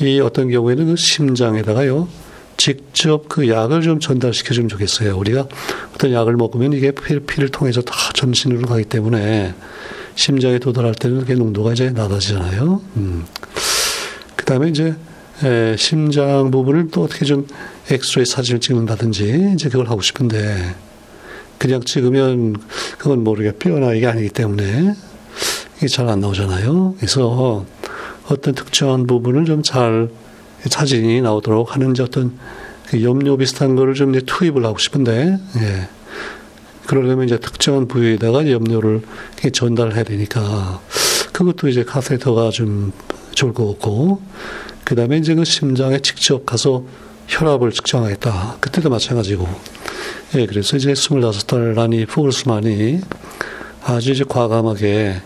이 0.00 0.20
어떤 0.20 0.50
경우에는 0.50 0.86
그 0.86 0.96
심장에다가요, 0.96 2.08
직접 2.56 3.28
그 3.28 3.48
약을 3.48 3.82
좀 3.82 4.00
전달시켜 4.00 4.54
주면 4.54 4.68
좋겠어요. 4.68 5.16
우리가 5.16 5.48
어떤 5.94 6.12
약을 6.12 6.36
먹으면 6.36 6.72
이게 6.72 6.90
피를, 6.90 7.48
통해서 7.50 7.80
다 7.82 7.94
전신으로 8.14 8.66
가기 8.66 8.84
때문에 8.84 9.54
심장에 10.14 10.58
도달할 10.58 10.94
때는 10.94 11.20
그게 11.20 11.34
농도가 11.34 11.72
이제 11.72 11.90
낮아지잖아요. 11.90 12.82
음. 12.96 13.24
그 14.34 14.44
다음에 14.44 14.68
이제 14.68 14.94
에, 15.44 15.76
심장 15.76 16.50
부분을 16.50 16.88
또 16.90 17.04
어떻게 17.04 17.24
좀 17.24 17.46
엑스레이 17.90 18.26
사진을 18.26 18.60
찍는다든지 18.60 19.52
이제 19.54 19.68
그걸 19.68 19.88
하고 19.88 20.00
싶은데 20.00 20.74
그냥 21.58 21.80
찍으면 21.84 22.56
그건 22.98 23.22
모르게 23.22 23.52
뼈나 23.52 23.94
이게 23.94 24.06
아니기 24.06 24.30
때문에 24.30 24.94
이게 25.76 25.86
잘 25.86 26.08
안 26.08 26.20
나오잖아요. 26.20 26.94
그래서 26.96 27.64
어떤 28.28 28.54
특정한 28.54 29.06
부분을 29.06 29.44
좀 29.44 29.62
잘 29.62 30.08
사진이 30.66 31.20
나오도록 31.22 31.74
하는 31.74 31.94
어떤 32.00 32.36
그 32.86 33.02
염료 33.02 33.36
비슷한 33.36 33.76
거를 33.76 33.94
좀 33.94 34.14
이제 34.14 34.24
투입을 34.24 34.64
하고 34.64 34.78
싶은데, 34.78 35.38
예. 35.56 35.88
그러려면 36.86 37.26
이제 37.26 37.38
특정한 37.38 37.86
부위에다가 37.86 38.50
염료를 38.50 39.02
전달해야 39.52 40.04
되니까, 40.04 40.80
그것도 41.32 41.68
이제 41.68 41.84
카세터가 41.84 42.50
좀 42.50 42.92
좋을 43.32 43.52
것 43.52 43.66
같고, 43.68 44.22
그 44.84 44.94
다음에 44.94 45.18
이제 45.18 45.34
그 45.34 45.44
심장에 45.44 45.98
직접 46.00 46.46
가서 46.46 46.84
혈압을 47.28 47.72
측정하겠다. 47.72 48.56
그때도 48.60 48.88
마찬가지고. 48.88 49.46
예, 50.36 50.46
그래서 50.46 50.76
이제 50.78 50.92
25살 50.92 51.74
난이 51.74 52.06
포글스만이 52.06 53.00
아주 53.84 54.12
이제 54.12 54.24
과감하게 54.26 55.20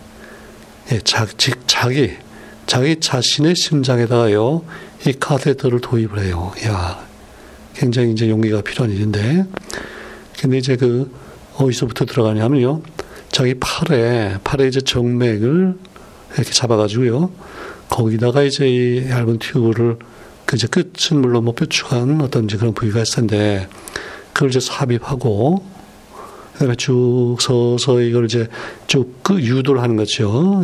예, 0.91 0.99
자, 0.99 1.25
자기, 1.65 2.11
자기 2.65 2.99
자신의 2.99 3.55
심장에다가요, 3.55 4.63
이 5.07 5.13
카테터를 5.13 5.81
도입을 5.81 6.19
해요. 6.23 6.51
야, 6.65 7.05
굉장히 7.73 8.11
이제 8.11 8.29
용기가 8.29 8.61
필요한 8.61 8.91
일인데. 8.91 9.45
근데 10.39 10.57
이제 10.57 10.75
그, 10.75 11.11
어디서부터 11.55 12.05
들어가냐면요, 12.05 12.81
자기 13.29 13.55
팔에, 13.59 14.37
팔에 14.43 14.67
이제 14.67 14.81
정맥을 14.81 15.75
이렇게 16.35 16.51
잡아가지고요, 16.51 17.31
거기다가 17.89 18.43
이제 18.43 18.67
이 18.67 19.09
얇은 19.09 19.39
튜브를, 19.39 19.97
그 20.45 20.55
이제 20.55 20.67
끝은 20.67 21.21
물론 21.21 21.45
뭐 21.45 21.53
뾰족한 21.53 22.21
어떤 22.21 22.45
이제 22.45 22.57
그런 22.57 22.73
부위가 22.73 23.01
있을 23.01 23.15
텐데, 23.27 23.67
그걸 24.33 24.49
이제 24.49 24.59
삽입하고, 24.59 25.63
그다음에 26.53 26.75
쭉 26.75 27.37
서서 27.39 28.01
이걸 28.01 28.25
이제 28.25 28.47
쭉 28.87 29.23
그 29.23 29.41
유도를 29.41 29.81
하는 29.81 29.95
거죠. 29.95 30.61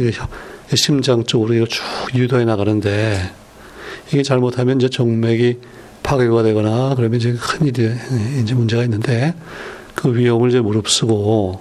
심장 0.76 1.24
쪽으로 1.24 1.66
쭉 1.68 1.84
유도해 2.14 2.46
나가는데 2.46 3.32
이게 4.10 4.24
잘못하면 4.24 4.78
이제 4.78 4.90
정맥이 4.90 5.58
파괴가 6.04 6.44
되거나 6.44 6.96
그러면 6.96 7.20
이제 7.20 7.34
큰 7.40 7.68
일이 7.68 7.92
이제 8.42 8.54
문제가 8.56 8.84
있는데 8.84 9.34
그 9.96 10.16
위험을 10.16 10.50
이제 10.50 10.60
무릅쓰고 10.60 11.60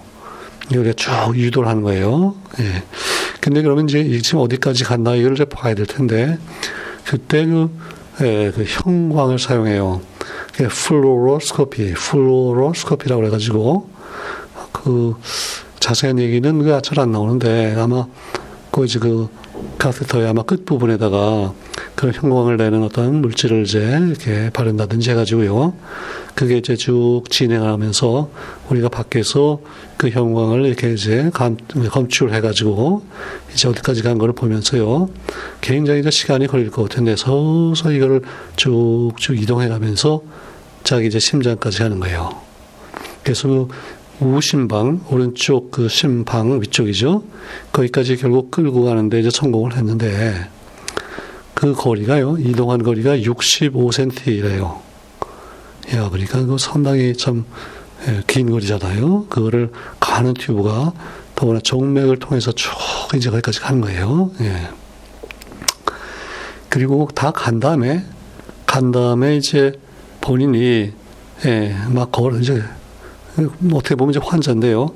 이걸 0.71 0.95
쭉 0.95 1.11
유도를 1.35 1.69
하는 1.69 1.83
거예요. 1.83 2.37
예. 2.61 2.83
근데 3.41 3.63
그러면 3.63 3.89
이제 3.89 4.21
지금 4.21 4.41
어디까지 4.41 4.85
갔나 4.85 5.15
이걸 5.15 5.33
이제 5.33 5.45
봐야 5.45 5.75
될 5.75 5.87
텐데 5.87 6.39
그때 7.05 7.47
그, 7.47 7.71
예, 8.21 8.53
그 8.55 8.65
형광을 8.67 9.39
사용해요. 9.39 10.01
fluoroscopy, 10.69 11.95
fluoroscopy라고 11.95 13.25
해가지고 13.27 13.89
그 14.73 15.15
자세한 15.81 16.19
얘기는 16.19 16.59
그 16.63 16.81
잘 16.83 16.99
안 17.01 17.13
나오는데 17.13 17.75
아마 17.79 18.07
그 18.79 18.85
이제 18.85 19.01
그 19.01 19.29
카테터의 19.79 20.29
아마 20.29 20.43
끝 20.43 20.65
부분에다가 20.65 21.53
그런 21.97 22.15
형광을 22.15 22.59
내는 22.59 22.85
어떤 22.85 23.21
물질을 23.21 23.65
이제 23.65 23.81
이렇게 23.81 24.51
바른다든지 24.51 25.11
해가지고요. 25.11 25.75
그게 26.37 26.59
이제 26.59 26.77
쭉 26.77 27.25
진행하면서 27.29 28.31
우리가 28.71 28.89
밖에서 28.89 29.61
그 29.97 30.11
형광을 30.11 30.65
이렇게 30.65 30.93
이제 30.93 31.29
감, 31.35 31.57
검출해가지고 31.91 33.03
이제 33.53 33.67
어디까지 33.67 34.05
간 34.05 34.17
거를 34.17 34.33
보면서요. 34.33 35.11
굉장히 35.61 35.99
이제 35.99 36.13
시간이 36.13 36.47
걸릴 36.47 36.71
것 36.71 36.89
같은데 36.89 37.17
서서 37.17 37.91
이거를 37.91 38.23
쭉쭉 38.55 39.43
이동해가면서 39.43 40.23
자기 40.85 41.09
이제 41.09 41.19
심장까지 41.19 41.83
하는 41.83 41.99
거예요. 41.99 42.31
그래서 43.25 43.49
그 43.49 43.69
우심방 44.21 45.05
오른쪽 45.11 45.71
그 45.71 45.89
심방 45.89 46.61
위쪽이죠. 46.61 47.23
거기까지 47.73 48.17
결국 48.17 48.51
끌고 48.51 48.85
가는데 48.85 49.21
이제 49.21 49.31
성공을 49.31 49.77
했는데 49.77 50.49
그 51.55 51.73
거리가요. 51.73 52.37
이동한 52.39 52.83
거리가 52.83 53.19
65cm래요. 53.19 54.79
야, 55.95 56.09
그러니까 56.11 56.45
그 56.45 56.57
상당히 56.59 57.17
참긴 57.17 58.49
예, 58.49 58.51
거리잖아요. 58.51 59.27
그거를 59.29 59.71
가는 59.99 60.35
튜브가 60.35 60.93
더구나 61.35 61.61
정맥을 61.63 62.19
통해서 62.19 62.53
쭉 62.53 62.71
이제 63.15 63.31
거기까지 63.31 63.61
가는 63.61 63.81
거예요. 63.81 64.31
예. 64.41 64.69
그리고 66.69 67.09
다 67.15 67.31
간 67.31 67.61
다음에 67.61 68.05
간 68.67 68.93
다음에 68.93 69.37
이제 69.37 69.73
본인이 70.21 70.93
예, 71.47 71.77
막 71.89 72.13
걸어 72.13 72.39
이제 72.39 72.53
뭐 72.55 72.63
어떻게 73.73 73.95
보면 73.95 74.11
이제 74.11 74.21
환자인데요. 74.23 74.89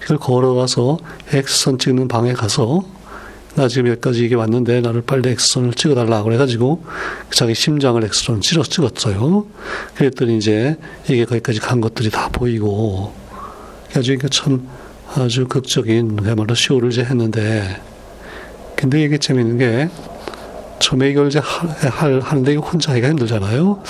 그걸 0.00 0.18
걸어가서 0.18 0.98
엑스선 1.32 1.78
찍는 1.78 2.08
방에 2.08 2.32
가서 2.32 2.82
나 3.54 3.68
지금 3.68 3.88
여기까지 3.88 4.24
이게 4.24 4.34
왔는데 4.34 4.80
나를 4.80 5.02
빨리 5.02 5.30
엑스선을 5.30 5.74
찍어달라 5.74 6.24
그래가지고 6.24 6.84
자기 7.30 7.54
심장을 7.54 8.02
엑스선 8.02 8.40
찍어 8.40 8.64
찍었어요. 8.64 9.46
그랬더니 9.94 10.36
이제 10.38 10.76
이게 11.08 11.24
거기까지 11.24 11.60
간 11.60 11.80
것들이 11.80 12.10
다 12.10 12.28
보이고 12.30 13.12
아주 13.96 14.18
참 14.30 14.68
아주 15.14 15.46
극적인 15.46 16.16
그야말로 16.16 16.54
쇼를 16.54 16.90
이제 16.90 17.04
했는데 17.04 17.80
근데 18.74 19.02
이게 19.02 19.18
재밌는 19.18 19.58
게 19.58 19.88
처음에 20.80 21.10
이걸 21.10 21.28
이제 21.28 21.38
할, 21.38 21.68
할, 21.90 22.20
하는데 22.20 22.52
이거 22.52 22.60
혼자 22.60 22.90
하기가 22.90 23.08
힘들잖아요. 23.08 23.82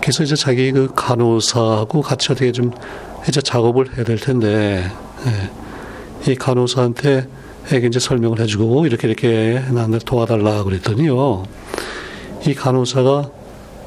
그래서 0.00 0.22
이제 0.22 0.36
자기 0.36 0.70
그 0.72 0.88
간호사하고 0.94 2.00
같이 2.00 2.32
어떻게 2.32 2.52
좀 2.52 2.70
이제 3.28 3.40
작업을 3.40 3.96
해야 3.96 4.04
될 4.04 4.18
텐데 4.18 4.90
예. 5.26 6.30
이 6.30 6.34
간호사한테 6.34 7.28
에게 7.72 7.86
이제 7.86 8.00
설명을 8.00 8.40
해주고 8.40 8.86
이렇게 8.86 9.06
이렇게 9.06 9.62
나한테 9.70 9.98
도와달라 9.98 10.64
그랬더니요 10.64 11.44
이 12.46 12.54
간호사가 12.54 13.30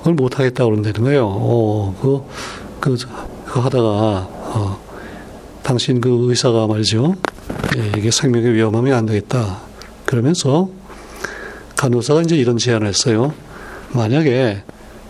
그걸 0.04 0.16
못하겠다 0.16 0.66
그런다는 0.66 1.02
거예요. 1.02 1.28
어, 1.28 1.96
그, 2.02 2.24
그, 2.82 2.98
그 3.46 3.60
하다가 3.62 3.88
어, 3.88 4.80
당신 5.64 6.02
그 6.02 6.30
의사가 6.30 6.68
말이죠. 6.68 7.16
예, 7.78 7.92
이게 7.98 8.12
생명의 8.12 8.54
위험하면 8.54 8.94
안 8.94 9.06
되겠다. 9.06 9.62
그러면서 10.06 10.70
간호사가 11.78 12.22
이제 12.22 12.36
이런 12.36 12.58
제안을 12.58 12.86
했어요. 12.86 13.34
만약에 13.94 14.64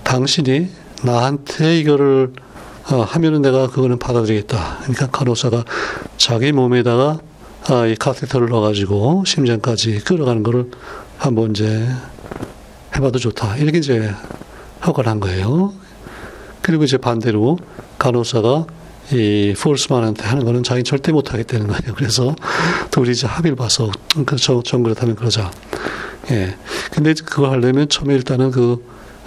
당신이 0.04 0.70
나한테 1.02 1.80
이거를 1.80 2.34
어, 2.92 3.02
하면은 3.02 3.42
내가 3.42 3.68
그거는 3.68 3.98
받아들이겠다. 3.98 4.80
그러니까 4.82 5.08
간호사가 5.08 5.64
자기 6.18 6.52
몸에다가 6.52 7.20
아, 7.70 7.86
이 7.86 7.96
카테터를 7.96 8.50
넣어가지고 8.50 9.24
심장까지 9.26 10.00
끌어가는 10.00 10.44
거를 10.44 10.70
한번 11.18 11.52
이제 11.52 11.88
해봐도 12.96 13.20
좋다. 13.20 13.58
이렇게 13.58 13.78
이제 13.78 14.14
허가를 14.86 15.10
한 15.10 15.20
거예요. 15.22 15.74
그리고 16.62 16.84
이제 16.84 16.98
반대로 16.98 17.58
간호사가 18.00 18.66
이 19.12 19.54
폴스만한테 19.58 20.26
하는 20.26 20.44
거는 20.44 20.64
자기 20.64 20.84
절대 20.84 21.12
못 21.12 21.34
하겠다는 21.34 21.68
거예요. 21.68 21.94
그래서 21.96 22.36
둘이 22.92 23.12
이제 23.12 23.28
합의를 23.28 23.56
봐서 23.56 23.92
그 24.26 24.36
정, 24.36 24.84
그렇다면 24.84 25.16
그러자. 25.16 25.52
예. 26.32 26.56
근데 26.92 27.14
그거 27.14 27.50
하려면 27.50 27.88
처음에 27.90 28.14
일단은 28.14 28.52
그 28.52 28.84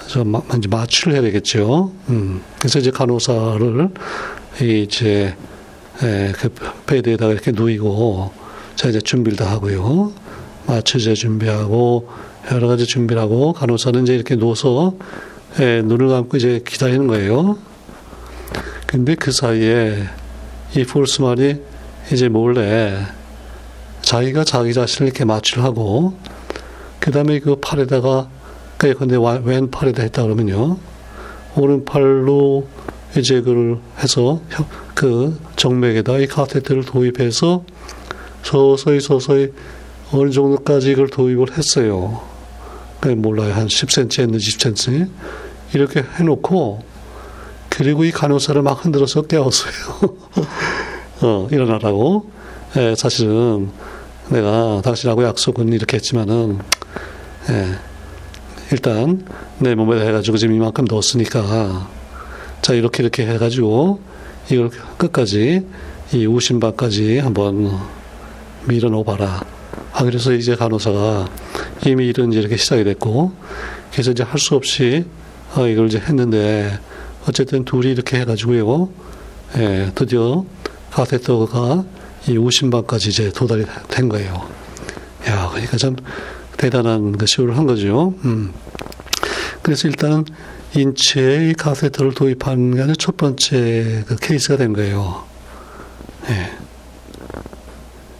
저, 0.09 0.25
이제 0.57 0.69
마취를 0.69 1.15
해야 1.15 1.23
되겠죠. 1.23 1.93
음. 2.09 2.43
그래서 2.59 2.79
이제 2.79 2.91
간호사를 2.91 3.91
이제 4.61 5.35
에, 6.03 6.33
그 6.33 6.49
베드에다가 6.87 7.33
이렇게 7.33 7.53
누이고 7.53 8.33
자 8.77 8.89
이제 8.89 9.01
준비를 9.01 9.37
다 9.37 9.51
하고요. 9.51 10.13
마취제 10.67 11.15
준비하고 11.15 12.09
여러 12.53 12.69
가지 12.69 12.87
준비를 12.87 13.21
하고 13.21 13.53
간호사는 13.53 14.03
이제 14.03 14.15
이렇게 14.15 14.37
누워서 14.37 14.95
에, 15.59 15.83
눈을 15.83 16.09
감고 16.09 16.37
이제 16.37 16.61
기다리는 16.67 17.07
거예요. 17.07 17.59
근데 18.87 19.15
그 19.15 19.33
사이에 19.33 20.05
이 20.77 20.85
폴스만이 20.85 21.57
이제 22.13 22.29
몰래 22.29 22.99
자기가 24.03 24.45
자기 24.45 24.73
자신을 24.73 25.09
이렇게 25.09 25.25
마취를 25.25 25.65
하고 25.65 26.15
그 27.01 27.11
다음에 27.11 27.41
그 27.41 27.57
팔에다가 27.57 28.29
근데 28.79 29.17
왼팔에다 29.17 30.03
했다 30.03 30.23
그러면요. 30.23 30.79
오른팔로 31.57 32.67
이제 33.17 33.41
그걸 33.41 33.79
해서 33.99 34.41
그 34.95 35.39
정맥에다 35.57 36.19
이 36.19 36.27
카테트를 36.27 36.85
도입해서 36.85 37.65
서서히 38.43 39.01
서서히 39.01 39.53
어느 40.13 40.31
정도까지 40.31 40.93
이걸 40.93 41.09
도입을 41.09 41.57
했어요. 41.57 42.23
몰라요. 43.15 43.55
한 43.55 43.69
10cm 43.69 44.23
했는지 44.23 44.57
10cm. 44.57 45.09
이렇게 45.75 46.03
해놓고, 46.19 46.83
그리고 47.69 48.05
이 48.05 48.11
간호사를 48.11 48.61
막 48.63 48.85
흔들어서 48.85 49.23
깨웠어요. 49.23 50.17
어, 51.23 51.49
일어나라고. 51.51 52.31
예, 52.77 52.95
사실은 52.97 53.71
내가 54.29 54.81
당신하고 54.83 55.25
약속은 55.25 55.73
이렇게 55.73 55.97
했지만은, 55.97 56.59
예, 57.51 57.79
일단 58.73 59.25
내 59.59 59.75
몸에 59.75 60.05
해가지고 60.07 60.37
지금 60.37 60.55
이만큼 60.55 60.85
넣었으니까 60.89 61.89
자 62.63 62.75
이렇게 62.75 63.03
이렇게 63.03 63.27
해가지고 63.27 64.01
이걸 64.51 64.71
끝까지 64.97 65.65
이 66.13 66.27
우심방까지 66.27 67.19
한번 67.19 67.79
밀어 68.67 68.89
놓아봐라. 68.91 69.45
아 69.93 70.05
그래서 70.05 70.33
이제 70.33 70.55
간호사가 70.57 71.29
이미 71.87 72.07
일은 72.09 72.33
이렇게 72.33 72.57
시작이 72.57 72.85
됐고 72.85 73.33
그래서 73.93 74.11
이제 74.11 74.23
할 74.23 74.39
수 74.39 74.55
없이 74.55 75.05
어, 75.55 75.67
이걸 75.67 75.87
이제 75.87 75.99
했는데 75.99 76.79
어쨌든 77.29 77.65
둘이 77.65 77.93
이렇게 77.93 78.21
해가지고요. 78.21 78.89
예, 79.59 79.91
드디어 79.95 80.45
카테터가 80.91 81.85
이 82.29 82.37
우심방까지 82.37 83.09
이제 83.09 83.31
도달이 83.31 83.65
된 83.89 84.09
거예요. 84.09 84.49
야, 85.29 85.49
그러니까 85.51 85.77
참 85.77 85.97
대단한 86.57 87.13
그 87.13 87.27
시호를 87.27 87.57
한 87.57 87.67
거죠. 87.67 88.15
음. 88.25 88.53
그래서 89.63 89.89
일단은 89.89 90.25
인체에 90.75 91.53
카세터를 91.55 92.15
도입하는 92.15 92.75
게 92.75 92.83
아니라 92.83 92.95
첫 92.99 93.17
번째 93.17 94.05
그 94.07 94.17
케이스가 94.17 94.57
된 94.57 94.73
거예요. 94.73 95.25
예. 96.29 96.53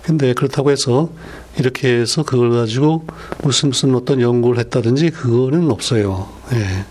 근데 0.03 0.33
그렇다고 0.35 0.71
해서 0.71 1.11
이렇게 1.59 2.01
해서 2.01 2.23
그걸 2.23 2.51
가지고 2.51 3.07
무슨 3.43 3.71
무슨 3.71 3.95
어떤 3.95 4.21
연구를 4.21 4.61
했다든지 4.61 5.11
그거는 5.11 5.71
없어요. 5.71 6.29
예. 6.53 6.85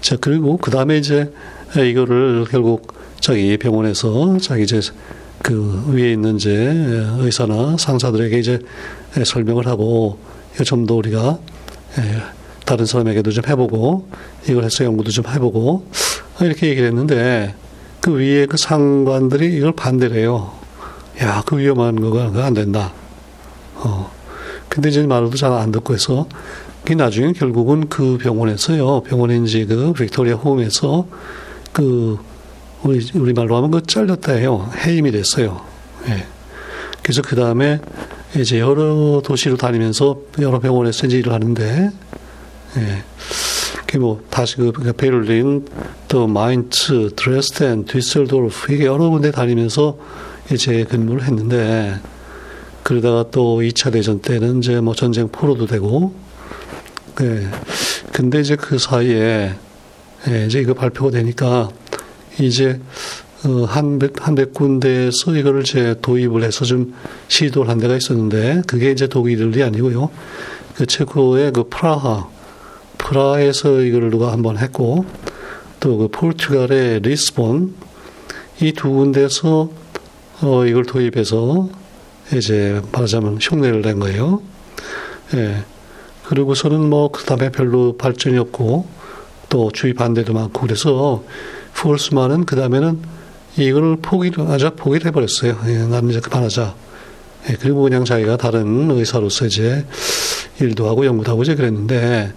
자, 0.00 0.16
그리고 0.20 0.56
그 0.56 0.70
다음에 0.70 0.98
이제 0.98 1.32
이거를 1.76 2.44
결국 2.50 2.94
자기 3.20 3.56
병원에서 3.56 4.38
자기 4.38 4.64
이제 4.64 4.80
그 5.42 5.84
위에 5.88 6.12
있는 6.12 6.36
이제 6.36 6.50
의사나 7.18 7.76
상사들에게 7.78 8.38
이제 8.38 8.58
설명을 9.24 9.66
하고 9.66 10.18
이거 10.54 10.64
좀 10.64 10.86
더 10.86 10.94
우리가 10.94 11.38
예, 11.98 12.22
다른 12.64 12.86
사람에게도 12.86 13.30
좀 13.30 13.44
해보고 13.46 14.08
이걸 14.48 14.64
해서 14.64 14.84
연구도 14.84 15.10
좀 15.10 15.26
해보고 15.26 15.86
이렇게 16.40 16.68
얘기를 16.68 16.88
했는데 16.88 17.54
그 18.00 18.12
위에 18.14 18.46
그 18.46 18.56
상관들이 18.56 19.56
이걸 19.56 19.72
반대를 19.72 20.16
해요. 20.16 20.52
야, 21.20 21.42
그 21.46 21.58
위험한 21.58 22.00
거가 22.00 22.44
안 22.44 22.54
된다. 22.54 22.92
어. 23.76 24.10
근데 24.68 24.88
이제 24.88 25.06
말도 25.06 25.36
잘 25.36 25.52
안 25.52 25.70
듣고 25.70 25.94
해서 25.94 26.26
그 26.84 26.94
나중에 26.94 27.32
결국은 27.32 27.88
그 27.88 28.18
병원에서요. 28.18 29.02
병원인지 29.02 29.66
그 29.66 29.92
빅토리아 29.92 30.34
홈에서 30.36 31.06
그 31.72 32.18
우리 32.82 33.06
우리 33.14 33.32
말로 33.34 33.56
하면 33.56 33.70
그 33.70 33.82
잘렸다 33.82 34.32
해요. 34.32 34.68
해임이 34.84 35.12
됐어요. 35.12 35.60
예. 36.08 36.26
그래서 37.02 37.22
그 37.22 37.36
다음에 37.36 37.80
이제 38.36 38.58
여러 38.58 39.20
도시를 39.24 39.58
다니면서 39.58 40.18
여러 40.40 40.58
병원에서 40.58 41.06
이제 41.06 41.18
일을 41.18 41.32
하는데, 41.32 41.90
예. 42.78 43.04
그뭐 43.86 44.22
다시 44.30 44.56
그 44.56 44.92
베를린, 44.96 45.66
또 46.08 46.26
마인츠, 46.26 47.10
드레스덴, 47.14 47.84
뒤셀도르프 47.84 48.72
이게 48.72 48.86
여러 48.86 49.10
군데 49.10 49.30
다니면서 49.30 49.98
이제 50.50 50.84
근무를 50.84 51.24
했는데 51.24 52.00
그러다가 52.82 53.26
또 53.30 53.60
2차 53.60 53.92
대전 53.92 54.20
때는 54.20 54.58
이제 54.58 54.80
뭐 54.80 54.94
전쟁 54.94 55.28
포로도 55.28 55.66
되고, 55.66 56.14
예. 57.20 57.48
근데 58.12 58.40
이제 58.40 58.56
그 58.56 58.78
사이에 58.78 59.54
예, 60.28 60.46
이제 60.46 60.60
이거 60.60 60.72
발표가 60.72 61.10
되니까 61.10 61.68
이제 62.38 62.70
어, 62.70 63.31
한백, 63.44 64.26
한백 64.26 64.54
군데에서 64.54 65.34
이거를 65.36 65.64
제 65.64 65.96
도입을 66.00 66.44
해서 66.44 66.64
좀 66.64 66.94
시도를 67.28 67.70
한 67.70 67.78
데가 67.78 67.96
있었는데, 67.96 68.62
그게 68.66 68.90
이제 68.92 69.08
독일이 69.08 69.62
아니고요. 69.62 70.10
그 70.76 70.86
체코의 70.86 71.52
그 71.52 71.68
프라하, 71.68 72.28
프라하에서 72.98 73.80
이거를 73.82 74.10
누가 74.10 74.32
한번 74.32 74.58
했고, 74.58 75.04
또 75.80 75.98
그 75.98 76.08
포르투갈의 76.08 77.00
리스본, 77.00 77.74
이 78.60 78.72
두 78.72 78.90
군데서 78.90 79.70
어, 80.42 80.64
이걸 80.66 80.84
도입해서 80.84 81.68
이제 82.36 82.80
말하자면 82.92 83.38
흉내를 83.40 83.82
낸 83.82 83.98
거예요. 83.98 84.42
예. 85.34 85.64
그리고서는 86.26 86.88
뭐, 86.88 87.10
그 87.10 87.24
다음에 87.24 87.50
별로 87.50 87.96
발전이 87.96 88.38
없고, 88.38 88.86
또 89.48 89.70
주의 89.72 89.94
반대도 89.94 90.32
많고, 90.32 90.60
그래서 90.60 91.24
폴스만은 91.76 92.44
그 92.44 92.56
다음에는 92.56 93.02
이걸 93.56 93.96
포기를 93.96 94.48
하자 94.48 94.70
포기를 94.70 95.06
해버렸어요. 95.06 95.58
예, 95.66 95.78
나는 95.78 96.10
이제 96.10 96.20
그만하자. 96.20 96.74
예, 97.50 97.56
그리고 97.60 97.82
그냥 97.82 98.04
자기가 98.04 98.36
다른 98.36 98.90
의사로서 98.90 99.46
이제 99.46 99.84
일도 100.60 100.88
하고 100.88 101.04
연구도 101.04 101.32
하고 101.32 101.42
이제 101.42 101.54
그랬는데, 101.54 102.32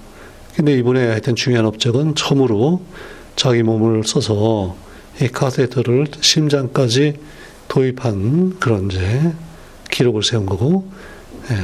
근데 0.55 0.77
이번에 0.77 1.07
하여튼 1.07 1.35
중요한 1.35 1.65
업적은 1.65 2.15
처음으로 2.15 2.81
자기 3.35 3.63
몸을 3.63 4.03
써서 4.03 4.75
이 5.21 5.27
카테터를 5.27 6.07
심장까지 6.19 7.19
도입한 7.67 8.57
그런 8.59 8.89
이제 8.91 9.33
기록을 9.91 10.23
세운 10.23 10.45
거고, 10.45 10.89
예. 11.51 11.55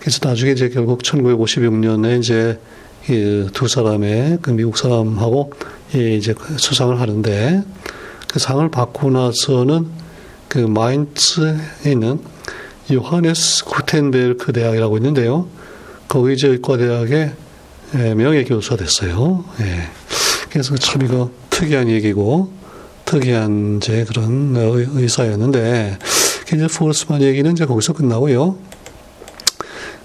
그래서 0.00 0.20
나중에 0.22 0.52
이제 0.52 0.68
결국 0.68 1.02
1956년에 1.02 2.18
이제 2.18 2.60
두 3.52 3.68
사람의 3.68 4.38
그 4.42 4.50
미국 4.50 4.76
사람하고 4.76 5.52
이제 5.94 6.34
수상을 6.56 7.00
하는데 7.00 7.62
그 8.36 8.40
상을 8.40 8.68
받고 8.70 9.12
나서는 9.12 9.86
그 10.46 10.58
마인츠에 10.58 11.56
있는 11.86 12.20
요하네스 12.92 13.64
구텐베르크 13.64 14.52
대학이라고 14.52 14.98
있는데요. 14.98 15.48
거기 16.06 16.34
이제 16.34 16.48
의과대학의 16.48 17.32
예, 17.94 18.14
명예 18.14 18.44
교수가 18.44 18.76
됐어요. 18.76 19.42
예. 19.60 19.88
그래서 20.50 20.76
참 20.76 21.00
이거 21.00 21.30
특이한 21.48 21.88
얘기고 21.88 22.52
특이한 23.06 23.78
이제 23.78 24.04
그런 24.04 24.54
의사였는데 24.54 25.98
이제 26.52 26.66
포스만 26.66 27.22
얘기는 27.22 27.50
이제 27.50 27.64
거기서 27.64 27.94
끝나고요. 27.94 28.58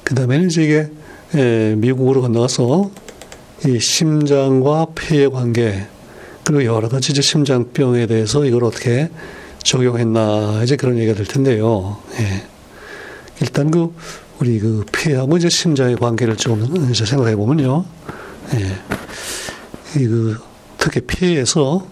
그 0.05 0.15
다음에는 0.15 0.47
이제 0.47 0.63
이게 0.63 0.89
예, 1.35 1.75
미국으로 1.75 2.21
건너가서 2.21 2.91
이 3.67 3.77
심장과 3.77 4.87
폐의 4.95 5.29
관계 5.29 5.85
그리고 6.51 6.65
여러 6.65 6.89
가지 6.89 7.13
이제 7.13 7.21
심장병에 7.21 8.07
대해서 8.07 8.43
이걸 8.43 8.65
어떻게 8.65 9.09
적용했나 9.63 10.63
이제 10.63 10.75
그런 10.75 10.97
얘기가 10.97 11.13
될 11.13 11.25
텐데요. 11.25 11.97
예. 12.19 12.43
일단 13.39 13.71
그 13.71 13.95
우리 14.39 14.59
그 14.59 14.83
폐하고 14.91 15.37
이제 15.37 15.47
심장의 15.47 15.95
관계를 15.95 16.35
좀 16.35 16.89
이제 16.91 17.05
생각해 17.05 17.37
보면요. 17.37 17.85
예. 18.55 20.01
이그 20.01 20.39
특히 20.77 20.99
폐에서 21.07 21.87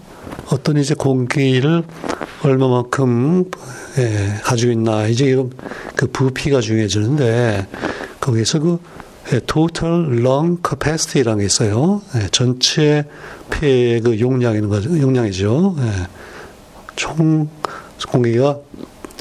어떤 0.52 0.76
이제 0.78 0.94
공기를 0.94 1.84
얼마만큼 2.44 3.52
예, 3.98 4.42
가지고 4.44 4.74
있나 4.74 5.08
이제 5.08 5.42
그 5.96 6.08
부피가 6.08 6.60
중요해지는데 6.60 7.66
거기서 8.20 8.60
그 8.60 8.72
예, 8.74 8.80
total 9.46 10.20
lung 10.20 10.62
capacity라는 10.68 11.40
게 11.40 11.46
있어요. 11.46 12.02
예, 12.16 12.28
전체 12.32 13.06
폐의 13.50 14.02
그 14.02 14.20
용량이는 14.20 14.70
거죠. 14.70 15.00
용량이죠. 15.00 15.76
예, 15.80 16.08
총 16.96 17.50
공기가 18.08 18.58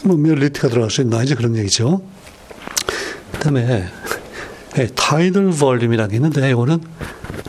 뭐몇 0.05 0.39
리터가 0.39 0.69
들어갈 0.69 0.91
수 0.91 1.03
있나 1.03 1.23
이제 1.23 1.35
그런 1.35 1.57
얘기죠. 1.57 2.03
그다음에 3.33 3.85
타이들 4.95 5.51
볼륨이라는 5.51 6.11
게 6.11 6.17
있는데 6.17 6.51
이거는 6.51 6.81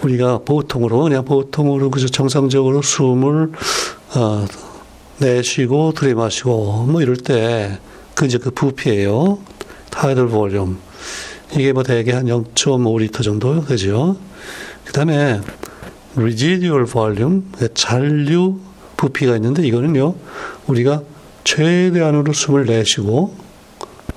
우리가 0.04 0.40
보통으로 0.40 1.04
그냥 1.04 1.26
보통으로 1.26 1.90
그저 1.92 2.08
정상적으로 2.08 2.82
숨을 2.82 3.52
어, 4.16 4.46
내쉬고 5.20 5.94
들이마시고 5.94 6.88
뭐 6.90 7.02
이럴 7.02 7.18
때 7.18 7.80
그 8.20 8.26
이제 8.26 8.38
그 8.38 8.52
부피예요. 8.52 9.38
타이들 9.92 10.28
볼륨. 10.28 10.78
이게 11.56 11.74
뭐 11.74 11.84
대개 11.84 12.12
한 12.12 12.26
0.5리터 12.26 13.24
정도 13.24 13.66
되죠. 13.66 14.18
그 14.86 14.94
다음에 14.94 15.42
residual 16.16 16.86
volume, 16.86 17.44
잔류 17.74 18.60
부피가 18.98 19.36
있는데 19.36 19.66
이거는요, 19.66 20.16
우리가 20.68 21.04
최대한으로 21.44 22.34
숨을 22.34 22.66
내쉬고 22.66 23.36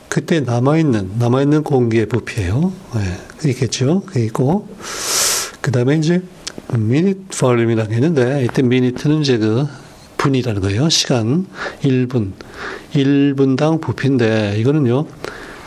그때 0.09 0.40
남아있는, 0.40 1.12
남아있는 1.18 1.62
공기의 1.62 2.07
부피예요. 2.07 2.73
네, 2.95 3.49
있겠죠. 3.51 4.03
그게 4.03 4.25
있고. 4.27 4.68
그 5.62 5.71
다음에 5.71 5.97
이제 5.97 6.21
minute 6.71 7.21
volume이라는 7.40 7.90
게 7.90 7.97
있는데 7.97 8.45
이때 8.45 8.62
minute는 8.62 9.23
이제 9.23 9.38
그 9.38 9.66
분이라는 10.18 10.61
거예요. 10.61 10.90
시간 10.90 11.47
1분. 11.83 12.33
1분당 12.92 13.81
부피인데 13.81 14.57
이거는요. 14.59 15.07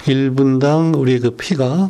1분당 0.05 0.97
우리 0.97 1.19
그 1.19 1.31
피가 1.31 1.89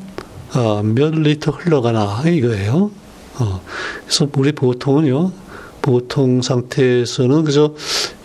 어, 0.56 0.82
몇 0.84 1.14
리터 1.14 1.52
흘러가나 1.52 2.24
이거예요. 2.26 2.92
어, 3.40 3.62
그래서 4.06 4.28
우리 4.38 4.54
보통은요, 4.54 5.32
보통 5.82 6.42
상태에서는 6.42 7.44
그저 7.44 7.76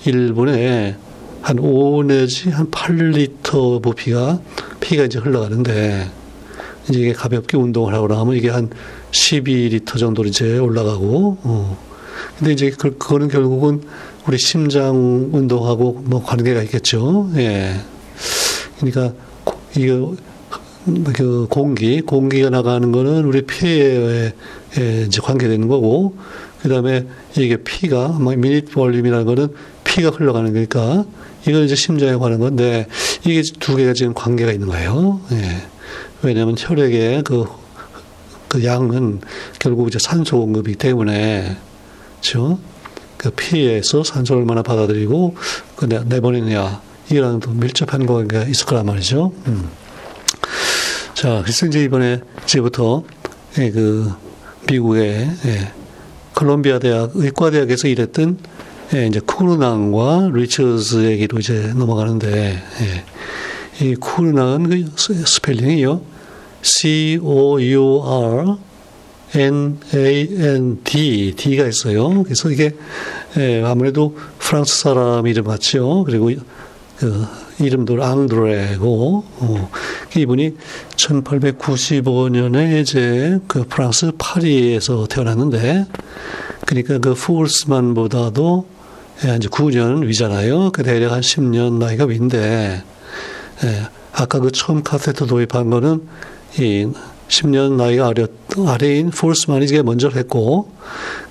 1분에 0.05 0.95
한 1.43 1.59
5 1.59 2.05
내지 2.05 2.51
한 2.51 2.71
8리터 2.71 3.83
부피가 3.83 4.41
피가 4.81 5.05
이제 5.05 5.19
흘러가는데 5.19 6.11
이게 6.91 7.13
가볍게 7.13 7.57
운동을 7.57 7.95
하고 7.95 8.09
나면 8.09 8.37
이게 8.37 8.51
한 8.51 8.71
12리터 9.11 9.99
정도로 9.99 10.29
이제 10.29 10.59
올라가고 10.59 11.39
어. 11.43 11.79
근데 12.39 12.53
이제 12.53 12.71
그, 12.71 12.97
그거는 12.97 13.29
결국은 13.29 13.83
우리 14.27 14.39
심장 14.39 15.31
운동하고 15.33 16.03
뭐 16.05 16.23
관계가 16.23 16.63
있겠죠. 16.65 17.31
예. 17.37 17.81
그러니까 18.79 19.15
이거 19.77 20.15
그 21.15 21.47
공기, 21.49 22.01
공기가 22.01 22.51
나가는 22.51 22.91
거는 22.91 23.25
우리 23.25 23.43
폐에 23.43 24.33
이제 25.07 25.21
관계되는 25.21 25.69
거고, 25.69 26.17
그 26.63 26.69
다음에 26.69 27.07
이게 27.37 27.57
피가, 27.57 28.09
뭐 28.09 28.35
미닛 28.35 28.71
볼륨이라는 28.71 29.25
거는 29.25 29.49
피가 29.85 30.11
흘러가는 30.11 30.53
거니까, 30.53 31.05
이건 31.47 31.65
이제 31.65 31.75
심장에 31.75 32.17
관한 32.17 32.41
건데, 32.41 32.87
이게 33.25 33.43
두 33.61 33.77
개가 33.77 33.93
지금 33.93 34.15
관계가 34.15 34.53
있는 34.53 34.69
거예요. 34.69 35.21
예. 35.33 35.63
왜냐하면 36.23 36.55
혈액의 36.59 37.23
그 37.23 37.61
그 38.51 38.65
양은 38.65 39.21
결국 39.61 39.87
이제 39.87 40.01
산소 40.01 40.41
공급이기 40.41 40.77
때문에, 40.77 41.57
그죠? 42.17 42.59
그 43.17 43.31
피에서 43.31 44.03
산소를 44.03 44.41
얼마나 44.43 44.63
받아들이고, 44.63 45.37
그 45.77 45.85
내보내느냐, 45.85 46.83
이랑 47.11 47.41
또 47.41 47.51
밀접한 47.51 48.07
관계가 48.07 48.45
있을 48.45 48.67
거란 48.67 48.87
말이죠. 48.87 49.33
음. 49.47 49.69
자, 51.15 51.41
그래서 51.43 51.67
이제 51.67 51.83
이번에 51.83 52.21
이제부터 52.45 53.03
예, 53.59 53.71
그 53.71 54.11
미국의 54.69 55.31
예, 55.45 55.73
콜롬비아 56.35 56.79
대학 56.79 57.11
의과대학에서 57.15 57.89
일했던 57.89 58.39
예, 58.95 59.07
이제 59.07 59.21
쿠르낭과 59.21 60.31
리처즈 60.33 61.05
얘기로 61.05 61.41
이제 61.41 61.73
넘어가는데 61.75 62.63
예, 62.81 63.85
이 63.85 63.95
쿠르낭은 63.97 64.69
그 64.71 65.25
스펠링이요. 65.27 66.01
C 66.63 67.19
O 67.23 67.61
U 67.61 68.03
R 68.05 68.57
N 69.35 69.79
A 69.95 70.29
N 70.31 70.81
D 70.85 71.35
D가 71.37 71.67
있어요. 71.67 72.23
그래서 72.23 72.51
이게 72.51 72.77
예, 73.37 73.63
아무래도 73.65 74.17
프랑스 74.39 74.81
사람 74.81 75.27
이름 75.27 75.45
같죠. 75.45 76.05
그리고 76.05 76.31
그 77.01 77.27
이름도 77.59 78.05
앙드레고 78.05 79.25
어, 79.39 79.71
이분이 80.15 80.55
1895년에 80.97 82.83
이제 82.83 83.39
그 83.47 83.65
프랑스 83.67 84.13
파리에서 84.19 85.07
태어났는데 85.07 85.87
그러니까 86.67 86.99
그 86.99 87.15
푸울스만보다도 87.15 88.67
예, 89.25 89.37
이제 89.37 89.49
9년 89.49 90.07
위잖아요. 90.07 90.73
그 90.73 90.83
대략 90.83 91.13
한 91.13 91.23
10년 91.23 91.79
나이가 91.79 92.05
위인데 92.05 92.83
예, 93.65 93.89
아까 94.13 94.39
그 94.39 94.53
처음 94.53 94.83
카세트 94.83 95.27
도입한 95.27 95.71
거는 95.71 96.07
이 96.59 96.87
10년 97.31 97.77
나이가 97.77 98.09
아래, 98.09 98.27
아래인 98.67 99.13
이게 99.63 99.83
먼저 99.83 100.09
했고 100.09 100.73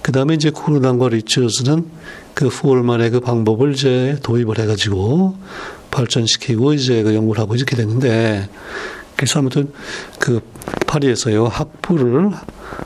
그 0.01 0.11
다음에 0.11 0.33
이제 0.33 0.49
쿠르단과 0.49 1.09
리츠스는 1.09 1.85
그 2.33 2.49
푸울만의 2.49 3.11
그 3.11 3.19
방법을 3.19 3.73
이제 3.73 4.17
도입을 4.23 4.59
해가지고 4.59 5.35
발전시키고 5.91 6.73
이제 6.73 7.03
그 7.03 7.13
연구를 7.13 7.41
하고 7.41 7.55
이렇게 7.55 7.75
됐는데 7.75 8.49
그래서 9.17 9.39
아무튼 9.39 9.73
그 10.19 10.39
파리에서요 10.87 11.47
학부를 11.47 12.31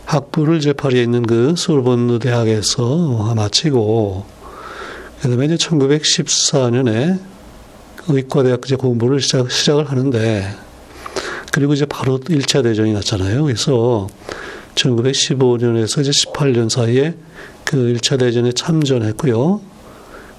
학부를 0.05 0.57
이제 0.57 0.73
파리에 0.73 1.03
있는 1.03 1.21
그 1.21 1.53
소르본 1.55 2.17
대학에서 2.17 3.33
마치고 3.35 4.25
그 5.21 5.29
다음에 5.29 5.45
이제 5.45 5.55
1914년에 5.55 7.19
의과대학 8.07 8.61
이제 8.65 8.75
공부를 8.75 9.21
시작 9.21 9.51
시작을 9.51 9.91
하는데 9.91 10.62
그리고 11.53 11.73
이제 11.73 11.85
바로 11.85 12.19
1차 12.19 12.63
대전이 12.63 12.93
났잖아요. 12.93 13.43
그래서 13.43 14.07
1915년에서 14.73 16.01
이제 16.01 16.09
18년 16.09 16.67
사이에 16.67 17.13
그 17.63 17.77
1차 17.77 18.17
대전에 18.17 18.51
참전했고요. 18.53 19.61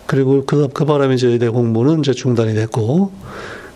그리고 0.07 0.45
그, 0.45 0.67
그 0.75 0.85
바람에 0.85 1.15
이제 1.15 1.29
의대 1.29 1.49
공부는 1.49 2.01
이제 2.01 2.13
중단이 2.13 2.55
됐고, 2.55 3.13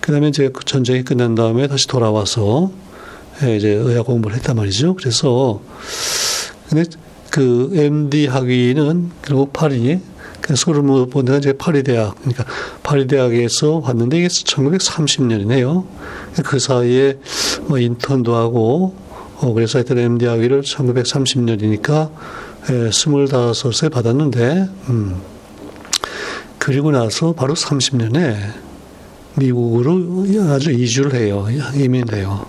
그 0.01 0.11
다음에 0.11 0.29
이제 0.29 0.51
그 0.53 0.65
전쟁이 0.65 1.05
끝난 1.05 1.37
다음에 1.37 1.69
다시 1.69 1.87
돌아와서 1.87 2.73
예, 3.45 3.57
이제 3.57 3.69
의학 3.69 4.07
공부를 4.07 4.37
했단 4.39 4.57
말이죠. 4.57 4.97
그래서, 4.97 5.61
근데 6.69 6.91
그 7.31 7.71
MD 7.73 8.27
학위는 8.27 9.13
결국 9.23 9.53
파리, 9.53 10.01
그 10.01 10.01
소르모보드가 10.55 11.39
이제 11.39 11.53
파리 11.53 11.83
대학, 11.83 12.17
그러니까 12.17 12.45
파리 12.83 13.07
대학에서 13.07 13.79
왔는데 13.85 14.19
이게 14.19 14.29
1930년이네요. 14.29 15.87
그 16.45 16.59
사이에 16.59 17.19
뭐 17.67 17.79
인턴도 17.79 18.35
하고, 18.35 18.95
어, 19.41 19.53
그래서 19.53 19.79
하여튼 19.79 19.99
MD 19.99 20.27
학위를 20.27 20.63
1930년이니까 20.63 22.11
예, 22.71 22.89
25세 22.91 23.91
받았는데, 23.91 24.69
음. 24.89 25.21
그리고 26.59 26.91
나서 26.91 27.33
바로 27.33 27.55
30년에 27.55 28.69
미국으로 29.37 30.27
아주 30.51 30.73
이주를 30.73 31.15
해요. 31.15 31.47
이민해요. 31.75 32.47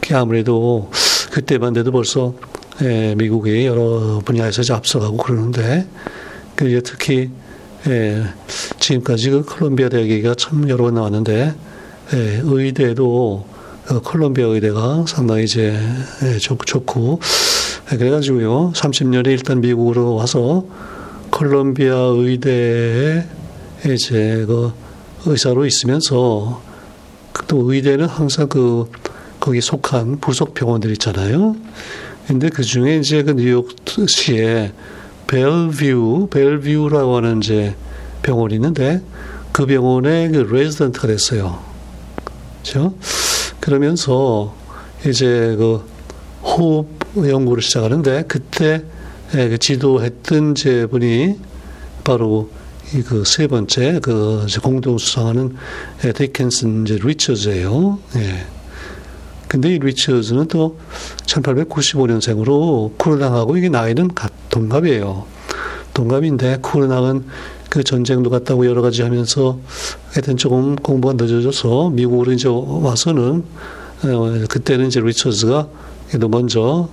그 0.00 0.16
아무래도 0.16 0.90
그때만 1.30 1.72
돼도 1.72 1.90
벌써 1.90 2.34
예, 2.82 3.14
미국이 3.16 3.66
여러 3.66 4.20
분야에서 4.24 4.74
앞서가고 4.74 5.16
그러는데 5.16 5.86
그 6.54 6.82
특히 6.82 7.30
예, 7.86 8.24
지금까지 8.80 9.30
그 9.30 9.44
콜롬비아 9.44 9.88
대학 9.88 10.08
얘기가 10.08 10.34
참 10.34 10.68
여러 10.68 10.84
번 10.84 10.94
나왔는데 10.94 11.54
예, 12.14 12.40
의대도 12.42 13.46
그 13.86 14.00
콜롬비아 14.00 14.46
의대가 14.46 15.04
상당히 15.06 15.44
이제 15.44 15.78
예, 16.22 16.38
좋, 16.38 16.58
좋고 16.64 17.20
예, 17.92 17.96
그래가지고요 17.96 18.72
30년에 18.74 19.26
일단 19.26 19.60
미국으로 19.60 20.14
와서 20.14 20.64
콜롬비아 21.30 21.94
의대에 21.94 23.24
이제 23.92 24.44
그 24.46 24.72
의사로 25.26 25.66
있으면서 25.66 26.62
또 27.48 27.72
의대는 27.72 28.06
항상 28.06 28.48
그 28.48 28.90
거기 29.40 29.60
속한 29.60 30.20
부속 30.20 30.54
병원들 30.54 30.90
있잖아요. 30.92 31.56
근데 32.26 32.48
그 32.48 32.62
중에 32.62 32.96
이제 32.96 33.22
그 33.22 33.32
뉴욕시에 33.32 34.72
벨뷰, 35.34 36.28
벨뷰라고 36.30 37.16
하는 37.16 37.38
이제 37.38 37.74
병원이 38.22 38.54
있는데 38.54 39.02
그 39.50 39.66
병원에 39.66 40.28
그 40.28 40.36
레지던트가 40.36 41.08
됐어요. 41.08 41.58
그죠? 42.62 42.94
그러면서 43.58 44.54
이제 45.04 45.56
그 45.58 45.84
호흡 46.40 46.86
연구를 47.16 47.64
시작하는데 47.64 48.24
그때 48.28 48.84
예, 49.34 49.48
그 49.48 49.58
지도했던 49.58 50.54
제 50.54 50.86
분이 50.86 51.36
바로 52.04 52.48
그세 53.08 53.48
번째 53.48 53.98
그 54.02 54.46
공동 54.62 54.98
수상하는 54.98 55.56
예, 56.04 56.12
디켄슨 56.12 56.84
이제 56.86 56.96
리처즈예요. 57.02 57.98
예. 58.16 58.46
근데 59.48 59.74
이 59.74 59.78
리처즈는 59.80 60.46
또 60.46 60.78
1895년생으로 61.26 62.96
쿠르낭하고 62.98 63.56
이게 63.56 63.68
나이는 63.68 64.08
동갑이에요. 64.54 65.24
동갑인데 65.94 66.58
쿠르낭은 66.62 67.24
그 67.70 67.82
전쟁도 67.82 68.30
갔다고 68.30 68.66
여러 68.66 68.82
가지 68.82 69.02
하면서 69.02 69.58
하여튼 70.12 70.36
조금 70.36 70.76
공부가 70.76 71.14
늦어져서 71.14 71.90
미국으로 71.90 72.30
이제 72.30 72.48
와서는 72.48 73.44
어, 74.04 74.44
그때는 74.48 74.86
이제 74.86 75.00
리처즈가 75.00 75.66
먼저 76.28 76.88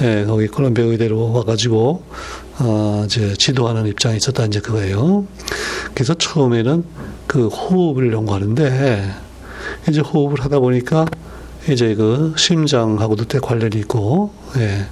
예, 0.00 0.24
거기 0.26 0.46
콜롬비아 0.46 0.86
의대로 0.86 1.32
와가지고, 1.32 2.02
어, 2.60 3.02
이제 3.04 3.34
지도하는 3.34 3.86
입장이 3.86 4.16
있었다, 4.16 4.46
이제 4.46 4.58
그거예요. 4.58 5.26
그래서 5.92 6.14
처음에는 6.14 6.82
그 7.26 7.48
호흡을 7.48 8.10
연구하는데, 8.10 9.10
이제 9.90 10.00
호흡을 10.00 10.42
하다 10.42 10.60
보니까, 10.60 11.04
이제 11.68 11.94
그 11.94 12.32
심장하고도 12.38 13.26
때 13.26 13.38
관련이 13.38 13.76
있고, 13.80 14.32
예. 14.56 14.86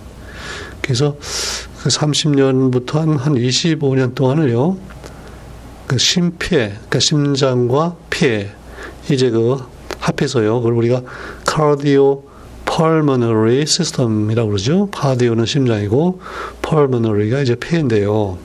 그래서 0.82 1.16
그 1.82 1.88
30년부터 1.88 2.92
한, 2.94 3.16
한 3.16 3.34
25년 3.34 4.14
동안을요, 4.14 4.76
그 5.86 5.98
심폐, 5.98 6.68
그러니까 6.68 6.98
심장과 6.98 7.96
폐, 8.10 8.50
이제 9.10 9.30
그 9.30 9.58
합해서요, 9.98 10.58
그걸 10.58 10.74
우리가 10.74 11.02
카디오 11.44 12.22
pulmonary 12.64 13.62
system이라고 13.62 14.48
그러죠. 14.48 14.88
파디오는 14.92 15.44
심장이고 15.44 16.20
pulmonary가 16.62 17.40
이제 17.40 17.56
폐인데요. 17.58 18.38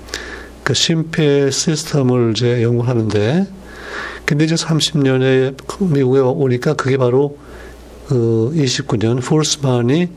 그 0.64 0.74
심폐 0.74 1.52
시스템을 1.52 2.32
이제 2.36 2.64
연구하는데 2.64 3.48
근데 4.26 4.46
이제 4.46 4.56
30년에 4.56 5.56
미국에 5.80 6.20
오니까 6.20 6.74
그게 6.74 6.98
바로 6.98 7.38
그 8.08 8.52
29년 8.56 9.24
폴스만이 9.24 10.10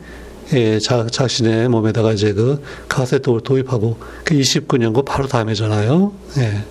예, 0.55 0.79
자, 0.79 1.07
자신의 1.07 1.69
몸에다가 1.69 2.13
이제 2.13 2.33
그 2.33 2.63
카세트를 2.89 3.43
도입하고 3.43 3.99
그 4.25 4.35
29년고 4.35 5.05
바로 5.05 5.27
다음에잖아요. 5.27 6.13
예. 6.39 6.65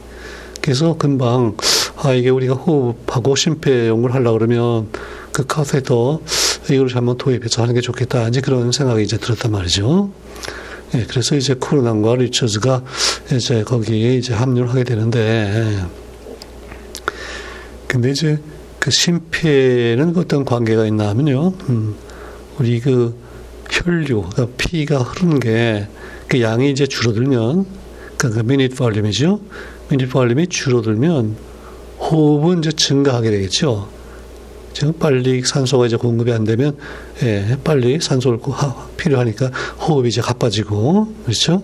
그래서 0.62 0.98
금방 0.98 1.56
아 1.98 2.14
이게 2.14 2.30
우리가 2.30 2.56
호흡하고 2.56 3.36
심폐 3.36 3.88
연구를 3.88 4.16
하려 4.16 4.34
그러면 4.34 4.90
그 5.32 5.46
카세터 5.46 6.22
이걸 6.72 6.90
한번 6.94 7.18
도입해서 7.18 7.62
하는 7.62 7.76
게 7.76 7.82
좋겠다. 7.82 8.28
이제 8.28 8.42
그런 8.42 8.72
생각이 8.72 9.04
이제 9.04 9.18
들었단 9.18 9.52
말이죠. 9.52 10.12
예, 10.96 11.06
그래서 11.08 11.36
이제 11.36 11.54
코로나과 11.54 12.16
리처즈가 12.16 12.84
이제 13.34 13.64
거기에 13.64 14.16
이제 14.16 14.34
합류를 14.34 14.70
하게 14.70 14.84
되는데, 14.84 15.86
근데 17.88 18.12
이제 18.12 18.40
그 18.80 18.90
심폐는 18.90 20.16
어떤 20.18 20.46
관계가 20.46 20.86
있나 20.86 21.10
하면요, 21.10 21.54
음, 21.70 21.96
우리 22.58 22.80
그 22.80 23.27
혈류, 23.84 24.30
그러니까 24.30 24.48
피가 24.58 24.98
흐르는 25.00 25.40
게 25.40 25.88
그 26.28 26.42
양이 26.42 26.70
이제 26.70 26.86
줄어들면, 26.86 27.66
그러니까 28.18 28.42
그 28.42 28.48
미닛 28.48 28.76
볼륨이죠. 28.76 29.40
미닛 29.90 30.08
볼륨이 30.08 30.48
줄어들면 30.48 31.36
호흡은 32.00 32.60
이제 32.60 32.72
증가하게 32.72 33.32
되겠죠. 33.32 33.88
지금 34.74 34.94
빨리 34.94 35.42
산소가 35.42 35.88
이제 35.88 35.96
공급이 35.96 36.32
안 36.32 36.44
되면 36.44 36.78
예, 37.24 37.58
빨리 37.64 38.00
산소를 38.00 38.40
필요하니까 38.98 39.48
호흡이 39.80 40.10
이제 40.10 40.22
가빠지고 40.22 41.16
그렇죠. 41.24 41.64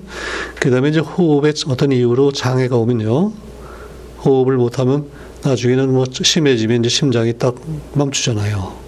그다음에 0.60 0.89
이제 0.89 0.99
호흡에 0.99 1.54
어떤 1.67 1.91
이유로 1.91 2.32
장애가 2.32 2.76
오면요, 2.76 3.34
호흡을 4.23 4.56
못하면 4.56 5.08
나중에는 5.43 5.91
뭐 5.91 6.06
심해지면 6.10 6.80
이제 6.80 6.89
심장이 6.89 7.38
딱 7.38 7.56
멈추잖아요. 7.93 8.82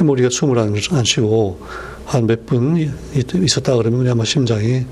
우리가 0.00 0.28
숨을 0.30 0.58
안, 0.58 0.74
안 0.92 1.04
쉬고 1.04 1.58
한 2.06 2.26
몇 2.26 2.46
분 2.46 2.76
있었다 3.44 3.76
그러면 3.76 4.00
그냥 4.00 4.16
뭐 4.16 4.24
심장이 4.24 4.86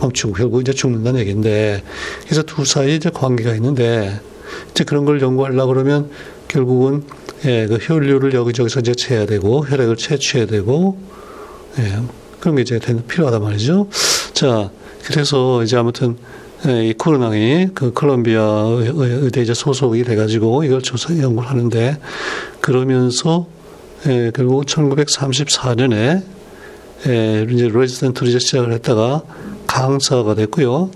멈추고 0.00 0.32
결국 0.34 0.60
이제 0.60 0.72
죽는다는 0.72 1.20
얘기인데 1.20 1.82
그래서 2.24 2.42
두 2.42 2.64
사이에 2.64 2.96
이제 2.96 3.10
관계가 3.10 3.54
있는데 3.54 4.20
이제 4.70 4.84
그런 4.84 5.04
걸 5.04 5.20
연구하려고 5.20 5.72
그러면 5.72 6.10
결국은 6.48 7.04
예, 7.44 7.66
그 7.66 7.78
혈류를 7.80 8.34
여기저기서 8.34 8.80
이제 8.80 8.94
채야 8.94 9.26
되고 9.26 9.64
혈액을 9.66 9.96
채취해야 9.96 10.46
되고 10.46 10.98
예, 11.78 12.00
그런 12.40 12.56
게 12.56 12.62
이제 12.62 12.80
필요하단 13.06 13.42
말이죠. 13.42 13.88
자, 14.32 14.70
그래서 15.04 15.62
이제 15.62 15.76
아무튼 15.76 16.16
예, 16.66 16.88
이 16.88 16.94
코로나이 16.94 17.68
그 17.74 17.92
콜롬비아 17.92 18.42
의대 18.96 19.42
이제 19.42 19.54
소속이 19.54 20.02
돼가지고 20.04 20.64
이걸 20.64 20.82
조사 20.82 21.16
연구를 21.16 21.48
하는데 21.48 21.98
그러면서 22.60 23.46
예, 24.06 24.32
결국 24.34 24.64
1934년에 24.66 26.22
예, 27.06 27.46
이제 27.48 27.68
레지던트를 27.68 28.28
이제 28.28 28.38
시작을 28.38 28.72
했다가 28.72 29.22
강사가 29.66 30.34
됐고요. 30.34 30.90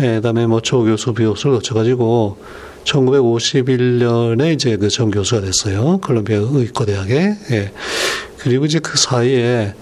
예, 0.00 0.16
그다음에 0.16 0.46
뭐 0.46 0.60
조교수, 0.60 1.12
비교수를 1.12 1.56
거쳐가지고 1.56 2.38
1951년에 2.84 4.54
이제 4.54 4.76
그 4.76 4.88
정교수가 4.88 5.42
됐어요. 5.42 5.98
콜롬비아 5.98 6.38
의과대학에. 6.38 7.34
예. 7.50 7.72
그리고 8.38 8.64
이제 8.64 8.78
그 8.78 8.96
사이에 8.96 9.74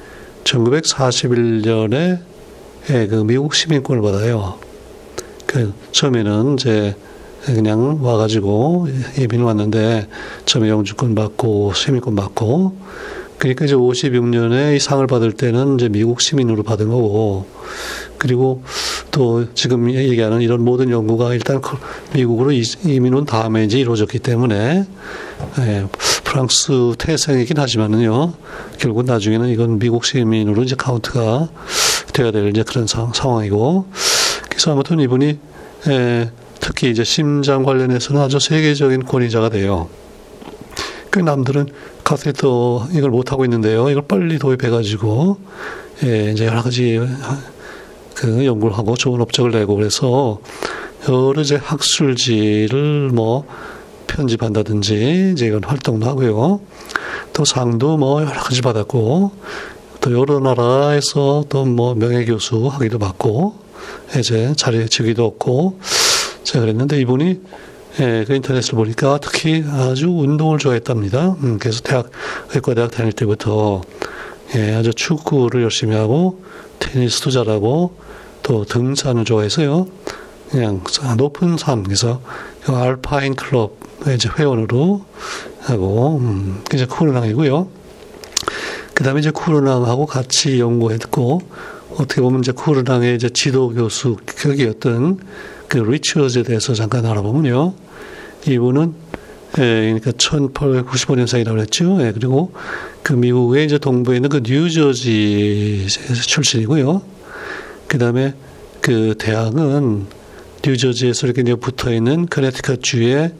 1941년에 0.44 2.18
예, 2.90 3.06
그 3.06 3.16
미국 3.16 3.54
시민권을 3.54 4.02
받아요. 4.02 4.58
그 5.46 5.72
처음에는 5.92 6.54
이제 6.54 6.96
그냥 7.44 8.02
와가지고 8.02 8.88
이민 9.18 9.42
왔는데 9.42 10.08
처음에 10.46 10.68
영주권 10.68 11.14
받고 11.14 11.74
시민권 11.74 12.16
받고 12.16 12.76
그러니까 13.38 13.64
이제 13.66 13.74
56년에 13.74 14.76
이 14.76 14.80
상을 14.80 15.06
받을 15.06 15.32
때는 15.32 15.74
이제 15.74 15.88
미국 15.88 16.20
시민으로 16.20 16.62
받은 16.62 16.88
거고 16.88 17.46
그리고 18.18 18.62
또 19.10 19.52
지금 19.54 19.92
얘기하는 19.92 20.40
이런 20.40 20.64
모든 20.64 20.90
연구가 20.90 21.34
일단 21.34 21.60
미국으로 22.14 22.52
이민 22.52 23.14
온 23.14 23.26
다음에 23.26 23.64
이제 23.64 23.78
이루어졌기 23.78 24.20
때문에 24.20 24.86
예, 25.58 25.86
프랑스 26.24 26.94
태생이긴 26.98 27.58
하지만은요 27.58 28.32
결국 28.78 29.04
나중에는 29.04 29.48
이건 29.48 29.78
미국 29.78 30.06
시민으로 30.06 30.62
이제 30.62 30.74
카운트가 30.76 31.48
돼야 32.14 32.30
될 32.30 32.48
이제 32.48 32.62
그런 32.62 32.86
상, 32.86 33.12
상황이고 33.12 33.86
그래서 34.48 34.72
아무튼 34.72 34.98
이분이 35.00 35.38
예, 35.88 36.30
특히 36.60 36.90
이제 36.90 37.04
심장 37.04 37.62
관련해서는 37.62 38.20
아주 38.20 38.40
세계적인 38.40 39.04
권위자가 39.04 39.50
돼요. 39.50 39.88
그 41.10 41.20
남들은 41.20 41.68
카테터 42.06 42.86
이걸 42.92 43.10
못 43.10 43.32
하고 43.32 43.44
있는데요. 43.44 43.90
이걸 43.90 44.04
빨리 44.06 44.38
도입해 44.38 44.70
가지고 44.70 45.38
예, 46.04 46.30
이제 46.30 46.46
여러 46.46 46.62
가지 46.62 47.00
그 48.14 48.46
연구를 48.46 48.78
하고 48.78 48.96
좋은 48.96 49.20
업적을 49.20 49.50
내고 49.50 49.74
그래서 49.74 50.38
여러 51.08 51.40
이제 51.40 51.56
학술지를 51.56 53.10
뭐 53.12 53.44
편집한다든지 54.06 55.32
이제 55.32 55.46
이런 55.46 55.64
활동도 55.64 56.06
하고요. 56.06 56.60
또 57.32 57.44
상도 57.44 57.96
뭐 57.96 58.22
여러 58.22 58.40
가지 58.40 58.62
받았고 58.62 59.32
또 60.00 60.12
여러 60.12 60.38
나라에서 60.38 61.44
또 61.48 61.64
뭐 61.64 61.96
명예 61.96 62.24
교수 62.24 62.68
하기도 62.68 63.00
받고 63.00 63.56
이제 64.16 64.54
자리에 64.56 64.86
지기도 64.86 65.24
없고 65.24 65.80
제가 66.44 66.60
그랬는데 66.60 67.00
이분이 67.00 67.40
예, 68.00 68.24
그 68.26 68.34
인터넷을 68.34 68.74
보니까 68.74 69.18
특히 69.22 69.64
아주 69.66 70.08
운동을 70.08 70.58
좋아했답니다. 70.58 71.36
음, 71.42 71.58
그래서 71.58 71.80
대학, 71.80 72.10
의과대학 72.54 72.90
다닐 72.90 73.12
때부터 73.12 73.80
예, 74.54 74.74
아주 74.74 74.92
축구를 74.92 75.62
열심히 75.62 75.96
하고 75.96 76.42
테니스도 76.78 77.30
잘하고 77.30 77.96
또 78.42 78.64
등산을 78.64 79.24
좋아해서요. 79.24 79.88
그냥 80.50 80.82
높은 81.16 81.56
산, 81.56 81.82
그래서 81.82 82.20
알파인 82.66 83.34
클럽 83.34 83.76
이제 84.14 84.28
회원으로 84.38 85.04
하고, 85.60 86.18
음, 86.18 86.62
이제 86.72 86.86
쿠르낭이고요. 86.86 87.68
그 88.94 89.04
다음에 89.04 89.20
이제 89.20 89.30
쿠르낭하고 89.30 90.06
같이 90.06 90.60
연구했고, 90.60 91.40
어떻게 91.98 92.20
보면 92.20 92.40
이제 92.40 92.52
쿠르낭의 92.52 93.16
이제 93.16 93.28
지도 93.30 93.70
교수 93.70 94.16
격이었던 94.26 95.20
그 95.68 95.78
리처즈에 95.78 96.44
대해서 96.44 96.74
잠깐 96.74 97.04
알아보면요. 97.06 97.85
이분은 98.46 98.94
예, 99.58 99.98
그러니까 99.98 100.10
1895년생이라고 100.12 101.58
했죠. 101.60 101.98
예, 102.00 102.12
그리고 102.12 102.52
그 103.02 103.14
미국의 103.14 103.64
이제 103.64 103.78
동부에 103.78 104.16
있는 104.16 104.28
그 104.28 104.42
뉴저지 104.44 105.86
출신이고요. 106.26 107.02
그 107.86 107.98
다음에 107.98 108.34
그 108.80 109.14
대학은 109.18 110.06
뉴저지에서 110.64 111.26
이렇게 111.26 111.42
이제 111.42 111.54
붙어 111.54 111.92
있는 111.92 112.26
커네티컷 112.26 112.82
주의 112.82 113.32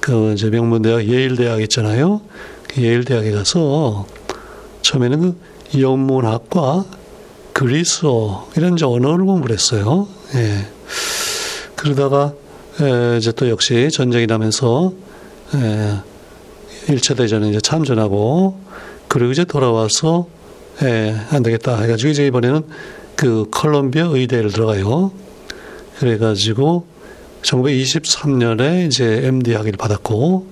그 0.00 0.32
이제 0.34 0.50
명문 0.50 0.82
대학 0.82 1.06
예일 1.08 1.36
대학 1.36 1.60
있잖아요. 1.62 2.20
그 2.68 2.82
예일 2.82 3.04
대학에 3.04 3.32
가서 3.32 4.06
처음에는 4.82 5.20
그 5.72 5.80
영문학과 5.80 6.84
그리스어 7.52 8.48
이런 8.56 8.74
이제 8.74 8.84
언어를 8.84 9.24
공부를 9.24 9.54
했어요. 9.54 10.06
예. 10.34 10.66
그러다가 11.74 12.34
이제 13.18 13.32
또 13.32 13.48
역시 13.48 13.88
전쟁이 13.90 14.26
나면서 14.26 14.92
1차 16.86 17.16
대전에 17.16 17.48
이제 17.50 17.60
참전하고 17.60 18.60
그리고 19.08 19.32
이제 19.32 19.44
돌아와서 19.44 20.26
안 21.30 21.42
되겠다 21.42 21.80
해가지고 21.80 22.10
이제 22.10 22.26
이번에는 22.26 22.62
그 23.16 23.46
컬럼비아 23.50 24.06
의대를 24.06 24.52
들어가요. 24.52 25.10
그래가지고 25.98 26.86
1923년에 27.42 28.86
이제 28.86 29.20
MD 29.24 29.54
학위를 29.54 29.76
받았고, 29.78 30.46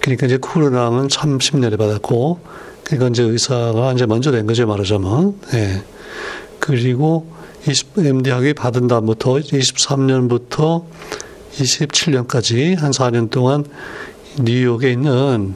그러니까 0.00 0.26
이제 0.26 0.36
쿠르낭은 0.36 1.06
30년에 1.08 1.78
받았고, 1.78 2.40
그러니까 2.84 3.08
이제 3.08 3.22
의사가 3.22 3.92
이제 3.92 4.06
먼저 4.06 4.30
된 4.32 4.46
거죠, 4.46 4.66
말하자면. 4.66 5.40
예. 5.54 5.82
그리고 6.58 7.32
20, 7.68 7.98
MD 7.98 8.30
학위 8.30 8.54
받은 8.54 8.88
다음부터 8.88 9.34
23년부터 9.34 10.84
27년까지 11.52 12.76
한 12.78 12.90
4년 12.90 13.30
동안 13.30 13.64
뉴욕에 14.38 14.90
있는 14.90 15.54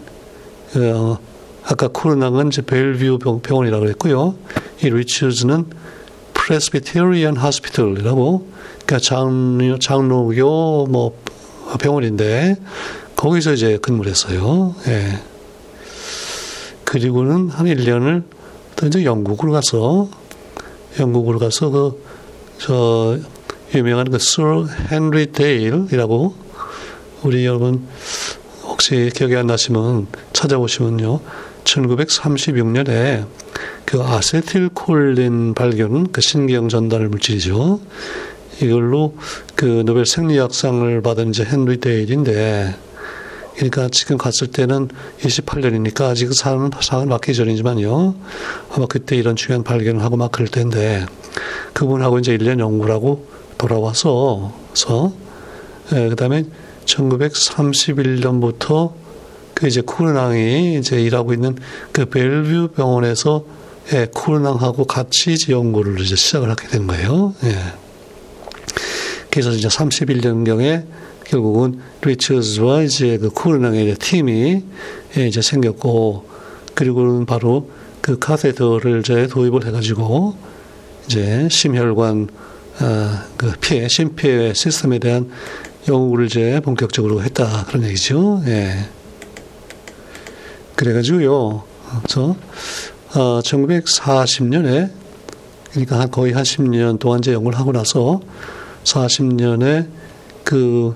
어, 0.76 1.18
아까 1.64 1.88
코로나는 1.88 2.48
이제 2.48 2.62
벨뷰 2.62 3.18
병원이라고 3.42 3.84
그랬고요. 3.84 4.36
이 4.82 4.90
리처즈는 4.90 5.66
프레스비테리안 6.34 7.36
하스피털이라고 7.36 8.48
그러니까 8.84 8.98
장로, 8.98 9.78
장로교 9.78 10.86
뭐 10.86 11.18
병원인데 11.80 12.56
거기서 13.16 13.54
이제 13.54 13.78
근무를 13.78 14.10
했어요. 14.10 14.74
예. 14.86 15.20
그리고는 16.84 17.48
한 17.48 17.66
1년을 17.66 18.24
또 18.76 18.86
이제 18.86 19.04
영국으로 19.04 19.52
가서 19.52 20.08
영국으로 20.98 21.38
가서 21.38 21.70
그 21.70 22.06
저 22.58 23.18
유명한 23.74 24.10
그서 24.10 24.66
헨리 24.90 25.32
데일이라고 25.32 26.34
우리 27.22 27.44
여러분 27.44 27.86
혹시 28.62 29.10
기억이 29.14 29.34
안 29.36 29.46
나시면 29.46 30.06
찾아보시면요. 30.32 31.20
1936년에 31.64 33.26
그 33.84 34.02
아세틸콜린 34.02 35.54
발견, 35.54 36.10
그 36.12 36.20
신경 36.20 36.68
전달 36.68 37.08
물질이죠. 37.08 37.80
이걸로 38.62 39.16
그 39.54 39.82
노벨 39.84 40.06
생리학상을 40.06 41.02
받은 41.02 41.30
이제 41.30 41.46
헨리 41.50 41.78
데일인데, 41.78 42.74
그러니까 43.54 43.88
지금 43.90 44.18
갔을 44.18 44.48
때는 44.48 44.88
28년이니까 45.20 46.02
아직 46.02 46.32
상은, 46.34 46.70
상을 46.80 47.06
받기 47.06 47.34
전이지만요. 47.34 48.14
아마 48.72 48.86
그때 48.86 49.16
이런 49.16 49.36
중요한 49.36 49.64
발견을 49.64 50.02
하고 50.02 50.16
막 50.16 50.32
그럴 50.32 50.48
텐데, 50.48 51.06
그분하고 51.72 52.18
이제 52.18 52.36
1년 52.36 52.60
연구를 52.60 52.94
하고 52.94 53.26
돌아와서 53.58 54.52
예, 55.92 56.08
그다음에 56.08 56.44
1931년부터 56.84 58.92
그 59.54 59.66
이제 59.66 59.80
쿠르낭이 59.80 60.78
이제 60.78 61.00
일하고 61.00 61.32
있는 61.32 61.56
그 61.92 62.06
벨뷰 62.06 62.68
병원에서 62.68 63.44
예, 63.92 64.06
쿠르낭하고 64.12 64.84
같이 64.84 65.32
이제 65.32 65.52
연구를 65.52 66.00
이제 66.00 66.16
시작을 66.16 66.50
하게 66.50 66.68
된 66.68 66.86
거예요. 66.86 67.34
예. 67.44 67.56
그래서 69.30 69.52
이제 69.52 69.68
31년경에 69.68 70.84
결국은 71.24 71.80
리처즈와 72.02 72.82
이제 72.82 73.18
그 73.18 73.30
쿠르낭의 73.30 73.96
팀이 73.96 74.64
이제 75.16 75.42
생겼고 75.42 76.26
그리고는 76.74 77.26
바로 77.26 77.70
그 78.00 78.18
카테더를 78.18 79.00
이제 79.00 79.26
도입을 79.26 79.66
해가지고 79.66 80.36
이제 81.06 81.48
심혈관 81.50 82.28
어, 82.80 83.10
그 83.36 83.52
피해 83.60 83.88
심폐 83.88 84.52
시스템에 84.54 84.98
대한 84.98 85.30
연구를 85.88 86.26
이제 86.26 86.60
본격적으로 86.60 87.22
했다 87.22 87.64
그런 87.66 87.84
얘기죠. 87.84 88.42
예. 88.46 88.88
그래가지고요. 90.74 91.64
저 92.08 92.36
어, 93.14 93.40
1940년에 93.40 94.90
그러니까 95.70 96.00
한 96.00 96.10
거의 96.10 96.32
한 96.32 96.42
10년 96.42 96.98
동안 96.98 97.20
이제 97.20 97.32
연구를 97.32 97.58
하고 97.58 97.72
나서 97.72 98.20
40년에 98.84 99.88
그 100.44 100.94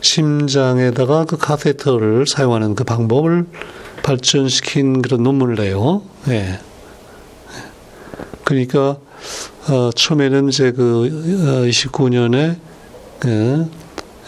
심장에다가 0.00 1.24
그 1.24 1.36
카테터를 1.36 2.26
사용하는 2.26 2.74
그 2.74 2.84
방법을 2.84 3.46
발전시킨 4.02 5.02
그런 5.02 5.22
논문을 5.22 5.56
내요. 5.56 6.02
예. 6.28 6.60
그러니까 8.44 8.98
어, 9.68 9.90
처음에는 9.94 10.48
이제 10.48 10.70
그 10.72 11.06
어, 11.06 11.66
29년에 11.66 12.56
그 13.18 13.68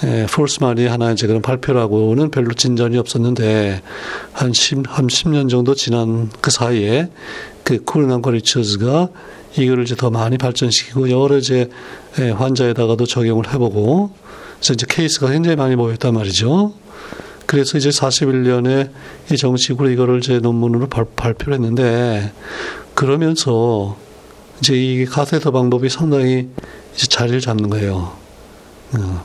예, 0.04 0.26
폴스만이 0.30 0.86
하나 0.86 1.10
이제 1.10 1.26
그런 1.26 1.42
발표라고는 1.42 2.30
별로 2.30 2.54
진전이 2.54 2.96
없었는데 2.98 3.82
한 4.32 4.52
10, 4.52 4.84
한 4.86 5.08
10년 5.08 5.50
정도 5.50 5.74
지난 5.74 6.30
그 6.40 6.52
사이에 6.52 7.08
그 7.64 7.82
코로나 7.84 8.20
거리처즈가 8.20 9.08
이거를 9.56 9.84
이제 9.84 9.96
더 9.96 10.10
많이 10.10 10.38
발전시키고 10.38 11.10
여러 11.10 11.36
이제 11.38 11.68
예, 12.20 12.30
환자에다가도 12.30 13.06
적용을 13.06 13.52
해보고 13.52 14.10
그래서 14.56 14.72
이제 14.72 14.86
케이스가 14.88 15.30
굉장히 15.30 15.56
많이 15.56 15.74
모였단 15.74 16.14
말이죠. 16.14 16.74
그래서 17.46 17.78
이제 17.78 17.88
41년에 17.88 18.90
이 19.32 19.36
정식으로 19.36 19.90
이거를 19.90 20.18
이제 20.18 20.38
논문으로 20.38 20.88
발, 20.88 21.06
발표를 21.16 21.54
했는데 21.54 22.32
그러면서 22.94 23.96
이제 24.60 24.74
이 24.74 25.04
카테터 25.04 25.50
방법이 25.50 25.88
상당히 25.88 26.48
이제 26.94 27.06
자리를 27.06 27.40
잡는 27.40 27.70
거예요. 27.70 28.12
어. 28.92 29.24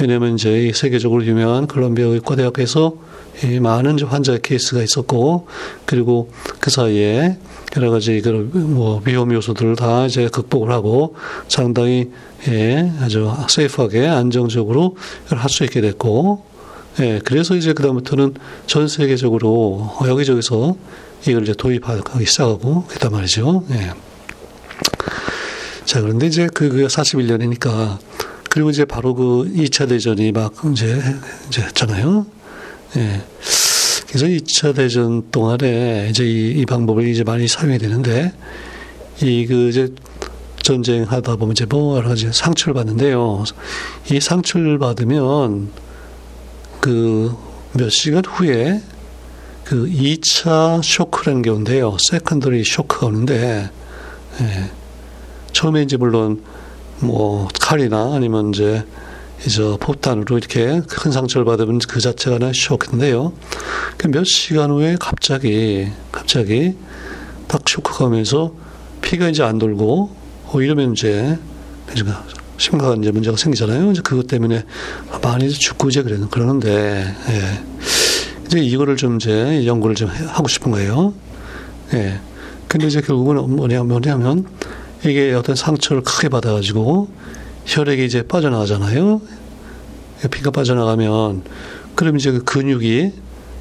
왜냐면 0.00 0.34
이제 0.34 0.72
세계적으로 0.74 1.24
유명한 1.24 1.66
콜롬비아 1.66 2.06
의과대학에서 2.06 2.96
이 3.44 3.60
많은 3.60 3.98
환자 4.02 4.38
케이스가 4.38 4.82
있었고 4.82 5.46
그리고 5.86 6.30
그 6.60 6.70
사이에 6.70 7.36
여러 7.76 7.90
가지 7.90 8.20
그뭐 8.20 9.02
위험 9.04 9.32
요소들을 9.32 9.76
다 9.76 10.06
이제 10.06 10.28
극복을 10.28 10.70
하고 10.70 11.16
상당히 11.48 12.10
예, 12.48 12.92
아주 13.00 13.32
세이프하게 13.48 14.06
안정적으로 14.06 14.96
할 15.28 15.48
수 15.48 15.64
있게 15.64 15.80
됐고 15.80 16.44
예, 17.00 17.20
그래서 17.24 17.56
이제 17.56 17.72
그다음부터는 17.72 18.34
전 18.66 18.86
세계적으로 18.86 19.90
여기저기서 20.06 20.76
이걸 21.26 21.42
이제 21.42 21.54
도입하기 21.54 22.26
시작하고 22.26 22.84
그랬단 22.84 23.10
말이죠. 23.10 23.64
예. 23.72 23.92
자, 25.84 26.00
그런데 26.00 26.26
이제 26.26 26.48
그, 26.52 26.68
그 26.68 26.86
41년이니까 26.86 27.98
그리고 28.50 28.70
이제 28.70 28.84
바로 28.84 29.14
그 29.14 29.50
2차 29.54 29.88
대전이 29.88 30.32
막 30.32 30.54
이제, 30.72 31.02
이제 31.48 31.62
했잖아요. 31.62 32.26
예. 32.96 33.22
그래서 34.08 34.26
2차 34.26 34.74
대전 34.74 35.30
동안에 35.30 36.08
이제 36.10 36.24
이, 36.24 36.52
이 36.60 36.66
방법을 36.66 37.06
이제 37.08 37.24
많이 37.24 37.48
사용이 37.48 37.78
되는데, 37.78 38.32
이 39.20 39.46
그 39.46 39.68
이제 39.68 39.88
전쟁하다 40.62 41.36
보면 41.36 41.52
이제 41.52 41.66
뭐 41.66 41.96
여러 41.96 42.08
가지 42.08 42.30
상처를 42.32 42.74
받는데요. 42.74 43.44
이 44.10 44.20
상처를 44.20 44.78
받으면 44.78 45.70
그 46.80 47.54
몇 47.76 47.90
시간 47.90 48.24
후에 48.24 48.80
그 49.64 49.86
2차 49.88 50.80
쇼크라는 50.82 51.42
게 51.42 51.50
온대요. 51.50 51.96
secondary 52.08 52.62
쇼크가 52.64 53.06
오는데, 53.06 53.68
예. 54.40 54.70
처음에 55.52 55.82
이제 55.82 55.96
물론 55.96 56.42
뭐 57.00 57.48
칼이나 57.60 58.14
아니면 58.14 58.50
이제 58.50 58.84
이제 59.46 59.76
폭탄으로 59.78 60.38
이렇게 60.38 60.80
큰 60.88 61.12
상처를 61.12 61.44
받으면 61.44 61.78
그 61.88 62.00
자체가 62.00 62.36
하나의 62.36 62.54
쇼크인데요. 62.54 63.32
그몇 63.98 64.24
시간 64.26 64.70
후에 64.70 64.96
갑자기 64.98 65.88
갑자기 66.10 66.74
딱 67.46 67.62
쇼크가 67.68 68.06
오면서 68.06 68.54
피가 69.02 69.28
이제 69.28 69.42
안 69.42 69.58
돌고 69.58 70.10
어 70.46 70.60
이러면 70.60 70.92
이제 70.92 71.38
심각한 72.56 73.02
이제 73.02 73.10
문제가 73.10 73.36
생기잖아요. 73.36 73.92
이제 73.92 74.00
그것 74.02 74.26
때문에 74.26 74.64
많이 75.22 75.50
죽고 75.50 75.88
이제 75.90 76.02
그러는 76.02 76.28
그러는데 76.30 77.14
예. 77.28 77.64
이제 78.46 78.60
이거를 78.60 78.96
좀 78.96 79.16
이제 79.16 79.66
연구를 79.66 79.94
좀 79.94 80.08
하고 80.08 80.48
싶은 80.48 80.70
거예요. 80.70 81.12
예. 81.92 82.20
근데 82.74 82.88
이제 82.88 83.00
결국은 83.00 83.36
뭐냐 83.54 83.84
뭐냐면 83.84 84.48
이게 85.04 85.32
어떤 85.32 85.54
상처를 85.54 86.02
크게 86.02 86.28
받아가지고 86.28 87.08
혈액이 87.66 88.04
이제 88.04 88.26
빠져나가잖아요. 88.26 89.20
피가 90.28 90.50
빠져나가면 90.50 91.44
그럼 91.94 92.16
이제 92.16 92.32
그 92.32 92.42
근육이 92.42 93.12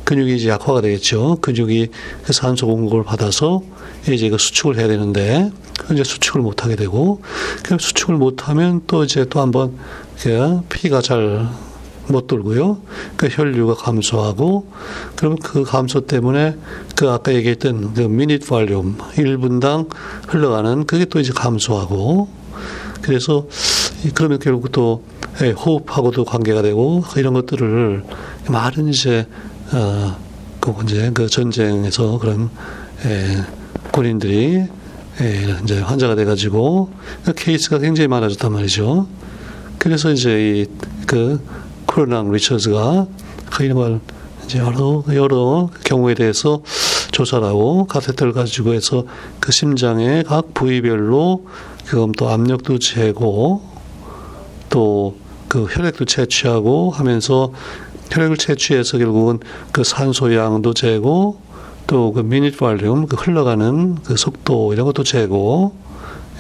근육이 0.06 0.36
이제 0.36 0.50
약화가 0.50 0.82
되겠죠. 0.82 1.38
근육이 1.42 1.90
그 2.24 2.34
산소 2.34 2.66
공급을 2.66 3.04
받아서 3.04 3.62
이제 4.10 4.32
그 4.32 4.40
수축을 4.40 4.80
해야 4.80 4.88
되는데 4.88 5.52
이제 5.92 6.04
수축을 6.04 6.42
못 6.42 6.64
하게 6.64 6.76
되고 6.76 7.22
그 7.62 7.78
수축을 7.80 8.16
못 8.16 8.50
하면 8.50 8.82
또 8.88 9.04
이제 9.04 9.26
또 9.30 9.42
한번 9.42 9.78
그 10.24 10.62
피가 10.70 11.04
잘 11.04 11.48
못 12.08 12.28
돌고요. 12.28 12.82
그 13.16 13.28
혈류가 13.30 13.76
감소하고 13.76 14.68
그러면 15.16 15.38
그 15.40 15.64
감소 15.64 16.02
때문에 16.02 16.58
그 16.96 17.10
아까 17.10 17.34
얘기했던 17.34 17.94
그 17.94 18.02
미닛 18.02 18.48
발륨 18.48 18.98
1분당 19.16 19.90
흘러가는 20.28 20.86
그게 20.86 21.06
또 21.06 21.20
이제 21.20 21.32
감소하고 21.34 22.28
그래서 23.02 23.48
그러면 24.16 24.40
결국 24.40 24.72
또 24.72 25.04
예, 25.42 25.52
호흡하고도 25.52 26.26
관계가 26.26 26.62
되고 26.62 27.04
이런 27.18 27.34
것들을 27.34 28.04
많은 28.50 28.90
이제 28.90 29.28
어 29.74 30.34
그 30.64 30.74
이제 30.84 31.12
그 31.14 31.28
전쟁에서 31.28 32.18
그런 32.20 32.50
예, 33.06 33.44
군인들이 33.92 34.66
예, 35.22 35.58
이제 35.62 35.82
환자가 35.82 36.16
돼가지고 36.16 36.90
그 37.26 37.34
케이스가 37.34 37.80
굉장히 37.80 38.08
많아졌단 38.08 38.50
말이죠. 38.54 39.08
그래서 39.78 40.12
이제 40.12 40.62
이 40.62 40.94
그 41.06 41.40
코로나 41.94 42.22
리처즈가 42.24 43.08
그 43.52 43.64
이름을 43.64 44.00
이제 44.46 44.60
여러 44.60 45.04
여러 45.14 45.70
경우에 45.86 46.16
대해서 46.16 46.62
조사를 47.12 47.46
하고 47.46 47.86
카테터를 47.86 48.34
가지고 48.34 48.74
해서 48.74 49.06
그 49.40 49.52
심장의 49.52 50.24
각 50.24 50.54
부위별로 50.54 51.46
그럼 51.86 52.12
또 52.14 52.30
압력도 52.30 52.80
재고 52.80 53.62
또 54.70 55.24
그 55.54 55.68
혈액도 55.70 56.06
채취하고 56.06 56.90
하면서 56.90 57.52
혈액을 58.10 58.38
채취해서 58.38 58.98
결국은 58.98 59.38
그 59.72 59.84
산소 59.84 60.34
양도 60.34 60.74
재고 60.74 61.38
또 61.86 62.12
그 62.12 62.22
미닛 62.22 62.58
발륨 62.58 63.06
그 63.06 63.16
흘러가는 63.16 63.98
그 64.04 64.18
속도 64.18 64.74
이런 64.74 64.88
것도 64.88 65.04
재고 65.04 65.76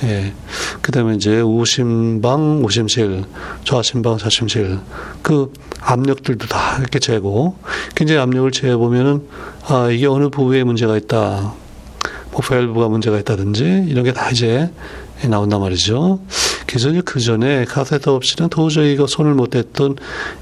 예. 0.04 0.34
그 0.82 0.92
다음에 0.92 1.16
이제 1.16 1.40
우심방, 1.42 2.64
우심실, 2.64 3.24
좌심방, 3.64 4.18
좌심실, 4.18 4.80
그 5.22 5.52
압력들도 5.80 6.48
다 6.48 6.78
이렇게 6.80 7.00
재고, 7.00 7.56
굉장히 7.96 8.20
압력을 8.22 8.52
재보면은, 8.52 9.24
아, 9.68 9.90
이게 9.90 10.06
어느 10.08 10.30
부위에 10.30 10.64
문제가 10.64 10.98
있다. 10.98 11.54
뭐, 12.32 12.42
밸브가 12.42 12.90
문제가 12.90 13.18
있다든지, 13.20 13.86
이런 13.88 14.04
게 14.04 14.12
다 14.12 14.30
이제 14.30 14.70
나온단 15.28 15.62
말이죠. 15.62 16.20
이제 16.76 17.02
그 17.06 17.20
전에 17.20 17.66
카테터 17.66 18.16
없이는 18.16 18.50
도저히 18.50 18.94
이거 18.94 19.06
손을 19.06 19.36
못 19.36 19.52
댔던 19.52 19.96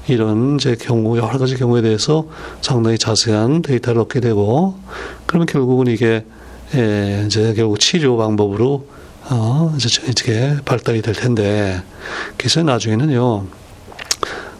이런 0.08 0.56
이제 0.56 0.76
경우, 0.80 1.18
여러 1.18 1.38
가지 1.38 1.56
경우에 1.56 1.82
대해서 1.82 2.26
상당히 2.62 2.96
자세한 2.96 3.60
데이터를 3.60 4.00
얻게 4.00 4.20
되고, 4.20 4.74
그러면 5.26 5.46
결국은 5.46 5.88
이게, 5.88 6.24
예, 6.74 7.24
이제 7.26 7.52
결국 7.54 7.78
치료 7.78 8.16
방법으로 8.16 8.86
어, 9.30 9.74
이렇게 10.04 10.56
발달이 10.64 11.02
될 11.02 11.14
텐데, 11.14 11.82
그래서 12.36 12.62
나중에는요, 12.62 13.46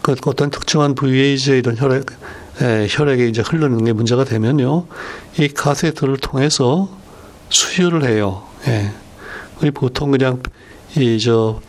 그 0.03 0.17
어떤 0.27 0.51
특정한 0.51 0.95
부위에 0.95 1.33
이제 1.33 1.59
이런 1.59 1.77
혈액, 1.77 2.07
에, 2.63 2.87
혈액이 2.89 3.29
이제 3.29 3.43
흐르는 3.43 3.85
게 3.85 3.93
문제가 3.93 4.25
되면요, 4.25 4.87
이 5.39 5.49
카세터를 5.49 6.19
통해서 6.19 6.89
수혈을 7.51 8.05
해요. 8.05 8.45
예. 8.67 8.93
우리 9.61 9.71
보통 9.71 10.11
그냥 10.11 10.43
이, 10.97 11.19
저, 11.19 11.61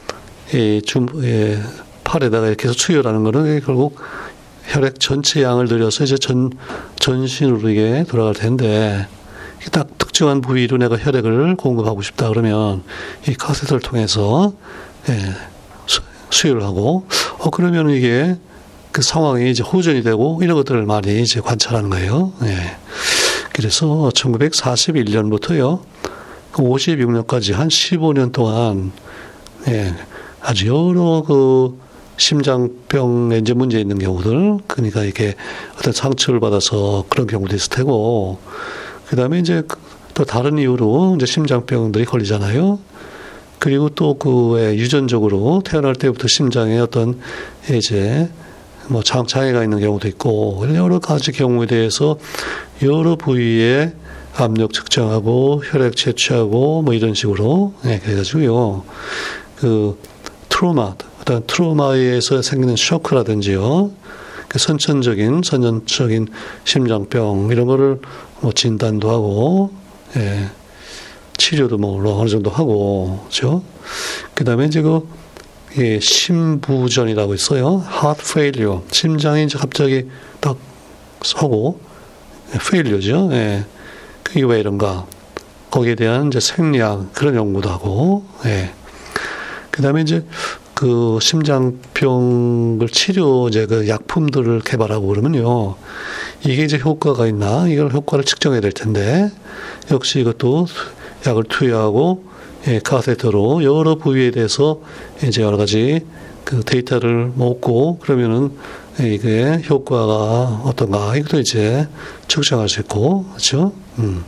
이 0.53 0.81
줌, 0.85 1.07
예, 1.23 1.61
팔에다가 2.03 2.47
이렇게 2.47 2.67
해서 2.67 2.77
수혈하는 2.77 3.23
거는 3.23 3.61
결국 3.61 3.99
혈액 4.65 4.99
전체 4.99 5.43
양을 5.43 5.67
들여서 5.67 6.03
이제 6.03 6.17
전, 6.17 6.51
전신으로 6.99 7.69
이게 7.69 8.05
돌아갈 8.07 8.33
텐데, 8.33 9.07
딱 9.71 9.87
특정한 10.13 10.41
부위로 10.41 10.77
내가 10.77 10.95
혈액을 10.95 11.55
공급하고 11.55 12.03
싶다 12.03 12.29
그러면 12.29 12.83
이 13.27 13.33
카세터를 13.33 13.81
통해서 13.81 14.53
예, 15.09 15.33
수, 15.87 16.01
수혈을 16.29 16.61
하고 16.61 17.07
어 17.39 17.49
그러면 17.49 17.89
이게 17.89 18.37
그 18.91 19.01
상황이 19.01 19.49
이제 19.49 19.63
호전이 19.63 20.03
되고 20.03 20.39
이런 20.43 20.55
것들을 20.55 20.85
많이 20.85 21.19
이제 21.19 21.41
관찰하는 21.41 21.89
거예요. 21.89 22.31
예. 22.43 22.77
그래서 23.53 24.11
1941년부터요. 24.13 25.81
56년까지 26.51 27.53
그한 27.53 27.69
15년 27.69 28.31
동안 28.31 28.91
예, 29.67 29.95
아주 30.41 30.67
여러 30.67 31.23
그 31.25 31.81
심장병에 32.17 33.39
이제 33.39 33.53
문제 33.55 33.79
있는 33.79 33.97
경우들, 33.97 34.59
그러니까 34.67 35.03
이게 35.03 35.33
어떤 35.79 35.91
상처를 35.91 36.39
받아서 36.39 37.03
그런 37.09 37.25
경우도 37.25 37.55
있을 37.55 37.71
테고, 37.71 38.37
그 39.07 39.15
다음에 39.15 39.39
이제 39.39 39.63
또 40.13 40.25
다른 40.25 40.57
이유로 40.57 41.15
이제 41.15 41.25
심장병들이 41.25 42.05
걸리잖아요. 42.05 42.79
그리고 43.59 43.89
또 43.89 44.15
그에 44.15 44.75
유전적으로 44.75 45.61
태어날 45.63 45.95
때부터 45.95 46.27
심장에 46.27 46.79
어떤 46.79 47.19
이제 47.69 48.29
뭐 48.87 49.01
장애가 49.01 49.63
있는 49.63 49.79
경우도 49.79 50.07
있고 50.09 50.65
여러 50.75 50.99
가지 50.99 51.31
경우에 51.31 51.65
대해서 51.65 52.17
여러 52.81 53.15
부위에 53.15 53.93
압력 54.35 54.73
측정하고 54.73 55.63
혈액 55.65 55.95
채취하고 55.95 56.81
뭐 56.81 56.93
이런 56.93 57.13
식으로 57.13 57.73
네, 57.83 57.99
그래가지고요 57.99 58.83
그 59.57 59.97
트로마 60.49 60.95
어떤 61.21 61.45
트로마에서 61.47 62.41
생기는 62.41 62.75
쇼크라든지요 62.75 63.91
그 64.49 64.59
선천적인 64.59 65.41
선천적인 65.43 66.27
심장병 66.65 67.49
이런 67.51 67.67
거를 67.67 67.99
뭐 68.41 68.51
진단도 68.51 69.09
하고 69.09 69.82
예, 70.17 70.49
치료도 71.37 71.77
뭐 71.77 72.19
어느 72.19 72.29
정도 72.29 72.49
하고 72.49 73.19
그렇죠 73.23 73.63
그 74.33 74.43
다음에 74.43 74.65
이제 74.65 74.81
그 74.81 75.07
예, 75.77 75.99
심부전이라고 75.99 77.33
있어요. 77.33 77.83
heart 77.89 78.21
failure. 78.23 78.81
심장이 78.91 79.45
이제 79.45 79.57
갑자기 79.57 80.05
딱 80.39 80.57
서고, 81.23 81.79
failure죠. 82.53 83.29
예. 83.31 83.65
그게 84.21 84.43
왜 84.43 84.59
이런가. 84.59 85.07
거기에 85.71 85.95
대한 85.95 86.27
이제 86.27 86.39
생리학, 86.39 87.13
그런 87.13 87.35
연구도 87.35 87.69
하고, 87.69 88.23
예. 88.45 88.71
그 89.71 89.81
다음에 89.81 90.01
이제 90.01 90.23
그 90.75 91.17
심장병을 91.19 92.87
치료 92.89 93.47
이제 93.47 93.65
그 93.65 93.87
약품들을 93.87 94.61
개발하고 94.61 95.07
그러면요. 95.07 95.75
이게 96.45 96.63
이제 96.63 96.77
효과가 96.77 97.27
있나? 97.27 97.67
이걸 97.67 97.91
효과를 97.91 98.25
측정해야 98.25 98.61
될 98.61 98.71
텐데, 98.71 99.29
역시 99.91 100.19
이것도 100.19 100.67
약을 101.25 101.43
투여하고, 101.45 102.23
예, 102.67 102.79
카세터로 102.79 103.63
여러 103.63 103.95
부위에 103.95 104.31
대해서 104.31 104.81
이제 105.23 105.41
여러 105.41 105.57
가지 105.57 106.05
그 106.45 106.63
데이터를 106.63 107.31
먹고 107.35 107.99
그러면은 107.99 108.51
이게 108.99 109.61
효과가 109.69 110.61
어떤가 110.63 111.15
이것도 111.17 111.39
이제 111.39 111.87
측정할 112.27 112.69
수 112.69 112.79
있고 112.81 113.25
그렇죠. 113.25 113.73
음. 113.99 114.23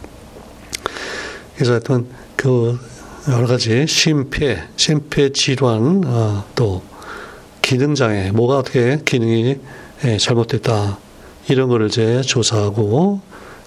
그래서 1.56 1.74
하여튼 1.74 2.08
그 2.36 2.78
여러 3.30 3.48
가지 3.48 3.88
심폐, 3.88 4.64
심폐 4.76 5.32
질환 5.32 6.04
어, 6.06 6.44
또 6.56 6.84
기능 7.62 7.96
장애 7.96 8.32
뭐가 8.32 8.58
어떻게 8.58 9.00
기능이 9.06 9.60
예, 10.04 10.18
잘못됐다 10.18 10.98
이런 11.48 11.70
거를 11.70 11.88
이제 11.88 12.22
조사하고 12.22 13.22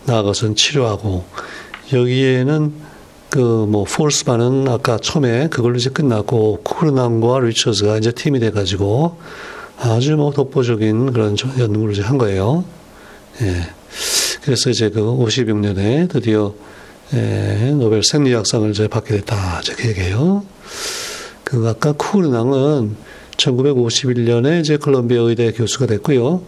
나아가서 0.06 0.54
치료하고 0.54 1.24
여기에는 1.92 2.72
그뭐 3.30 3.84
폴스만은 3.84 4.68
아까 4.68 4.96
처음에 4.98 5.48
그걸로 5.48 5.76
이제 5.76 5.90
끝났고 5.90 6.62
쿠르남과 6.62 7.40
리처즈가 7.40 7.98
이제 7.98 8.10
팀이 8.10 8.40
돼 8.40 8.50
가지고 8.50 9.18
아주 9.78 10.16
뭐 10.16 10.32
독보적인 10.32 11.12
그런 11.12 11.36
연구를 11.58 11.92
이제 11.92 12.02
한 12.02 12.18
거예요. 12.18 12.64
예. 13.42 13.68
그래서 14.42 14.70
이제 14.70 14.88
그 14.90 15.00
56년에 15.00 16.08
드디어 16.08 16.54
예, 17.14 17.72
노벨 17.74 18.02
생리학상을 18.02 18.70
이제 18.70 18.88
받게 18.88 19.16
됐다. 19.16 19.60
이렇게 19.64 19.88
얘기해요. 19.90 20.44
그 21.44 21.66
아까 21.68 21.92
쿠르낭은 21.92 22.96
1951년에 23.36 24.60
이제 24.60 24.76
콜롬비아 24.76 25.22
의대 25.22 25.52
교수가 25.52 25.86
됐고요. 25.86 26.42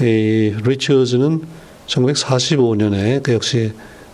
이 0.00 0.54
리처즈는 0.64 1.42
1945년에 1.86 3.22
그 3.22 3.32
역시 3.32 3.72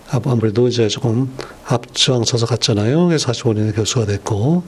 아무래도 0.09 0.68
이제 0.68 0.89
조금 0.89 1.33
앞장서서 1.64 2.47
갔잖아요. 2.47 3.07
그래서 3.07 3.33
45년에 3.33 3.74
교수가 3.74 4.07
됐고. 4.07 4.62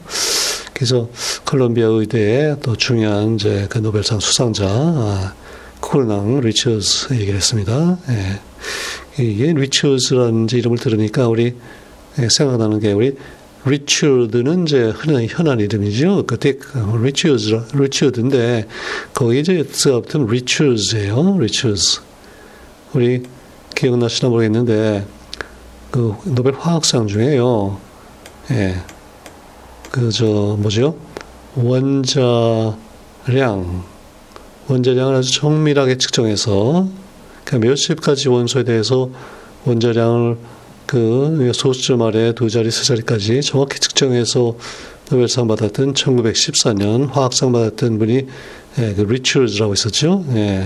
그래서 0.73 1.07
콜롬비아 1.45 1.87
의대의 1.87 2.57
또 2.61 2.75
중요한 2.75 3.35
이제 3.35 3.67
그 3.69 3.77
노벨상 3.77 4.19
수상자, 4.19 4.65
아, 4.67 5.33
코르낭 5.79 6.41
리처즈 6.41 7.13
얘기를 7.13 7.35
했습니다. 7.35 7.97
예. 8.09 9.23
이게 9.23 9.53
리처즈라는 9.53 10.47
이름을 10.51 10.77
들으니까 10.79 11.27
우리 11.27 11.55
예, 12.19 12.27
생각나는 12.29 12.79
게 12.79 12.91
우리 12.91 13.15
리처드는 13.65 14.63
이제 14.63 14.89
흔한, 14.89 15.25
흔한 15.25 15.59
이름이죠. 15.59 16.25
그때 16.27 16.57
리처즈, 17.01 17.61
리처드인데 17.73 18.67
거기 19.13 19.39
이제 19.39 19.63
s 19.69 19.74
있었던 19.74 20.27
리처즈예요. 20.27 21.39
리처즈. 21.39 22.01
우리 22.93 23.23
기억나시나 23.75 24.29
모르겠는데 24.29 25.05
그 25.91 26.15
노벨 26.25 26.53
화학상 26.53 27.07
중에요. 27.07 27.79
예. 28.51 28.75
그 29.91 30.11
저 30.11 30.25
뭐죠? 30.59 30.97
원자량 31.55 32.85
원자량을 34.67 35.15
아주 35.15 35.31
정밀하게 35.31 35.97
측정해서 35.97 36.87
그 37.45 37.55
몇십 37.55 38.01
가지 38.01 38.27
원소에 38.27 38.63
대해서 38.63 39.09
원자량을 39.63 40.37
그 40.85 41.51
소수점 41.53 42.01
아래 42.01 42.33
두 42.33 42.49
자리 42.49 42.71
세 42.71 42.83
자리까지 42.83 43.41
정확히 43.41 43.79
측정해서 43.79 44.57
노벨상 45.09 45.47
받았던 45.47 45.93
1914년 45.93 47.09
화학상 47.11 47.51
받았던 47.51 47.99
분이 47.99 48.27
예, 48.79 48.93
그 48.93 49.01
리처즈라고 49.01 49.73
있었죠. 49.73 50.25
예. 50.35 50.65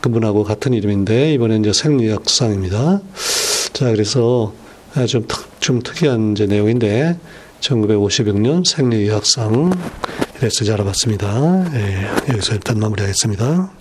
그분하고 0.00 0.44
같은 0.44 0.72
이름인데 0.72 1.32
이번엔 1.34 1.60
이제 1.60 1.72
생리학상입니다. 1.72 3.00
자, 3.72 3.90
그래서 3.90 4.54
좀, 5.08 5.26
좀 5.60 5.82
특이한 5.82 6.32
이제 6.32 6.46
내용인데, 6.46 7.16
1956년 7.60 8.64
생리의학상 8.66 9.72
이래서 10.38 10.72
알아봤습니다. 10.72 11.70
예, 11.74 12.32
여기서 12.32 12.54
일단 12.54 12.78
마무리하겠습니다. 12.78 13.72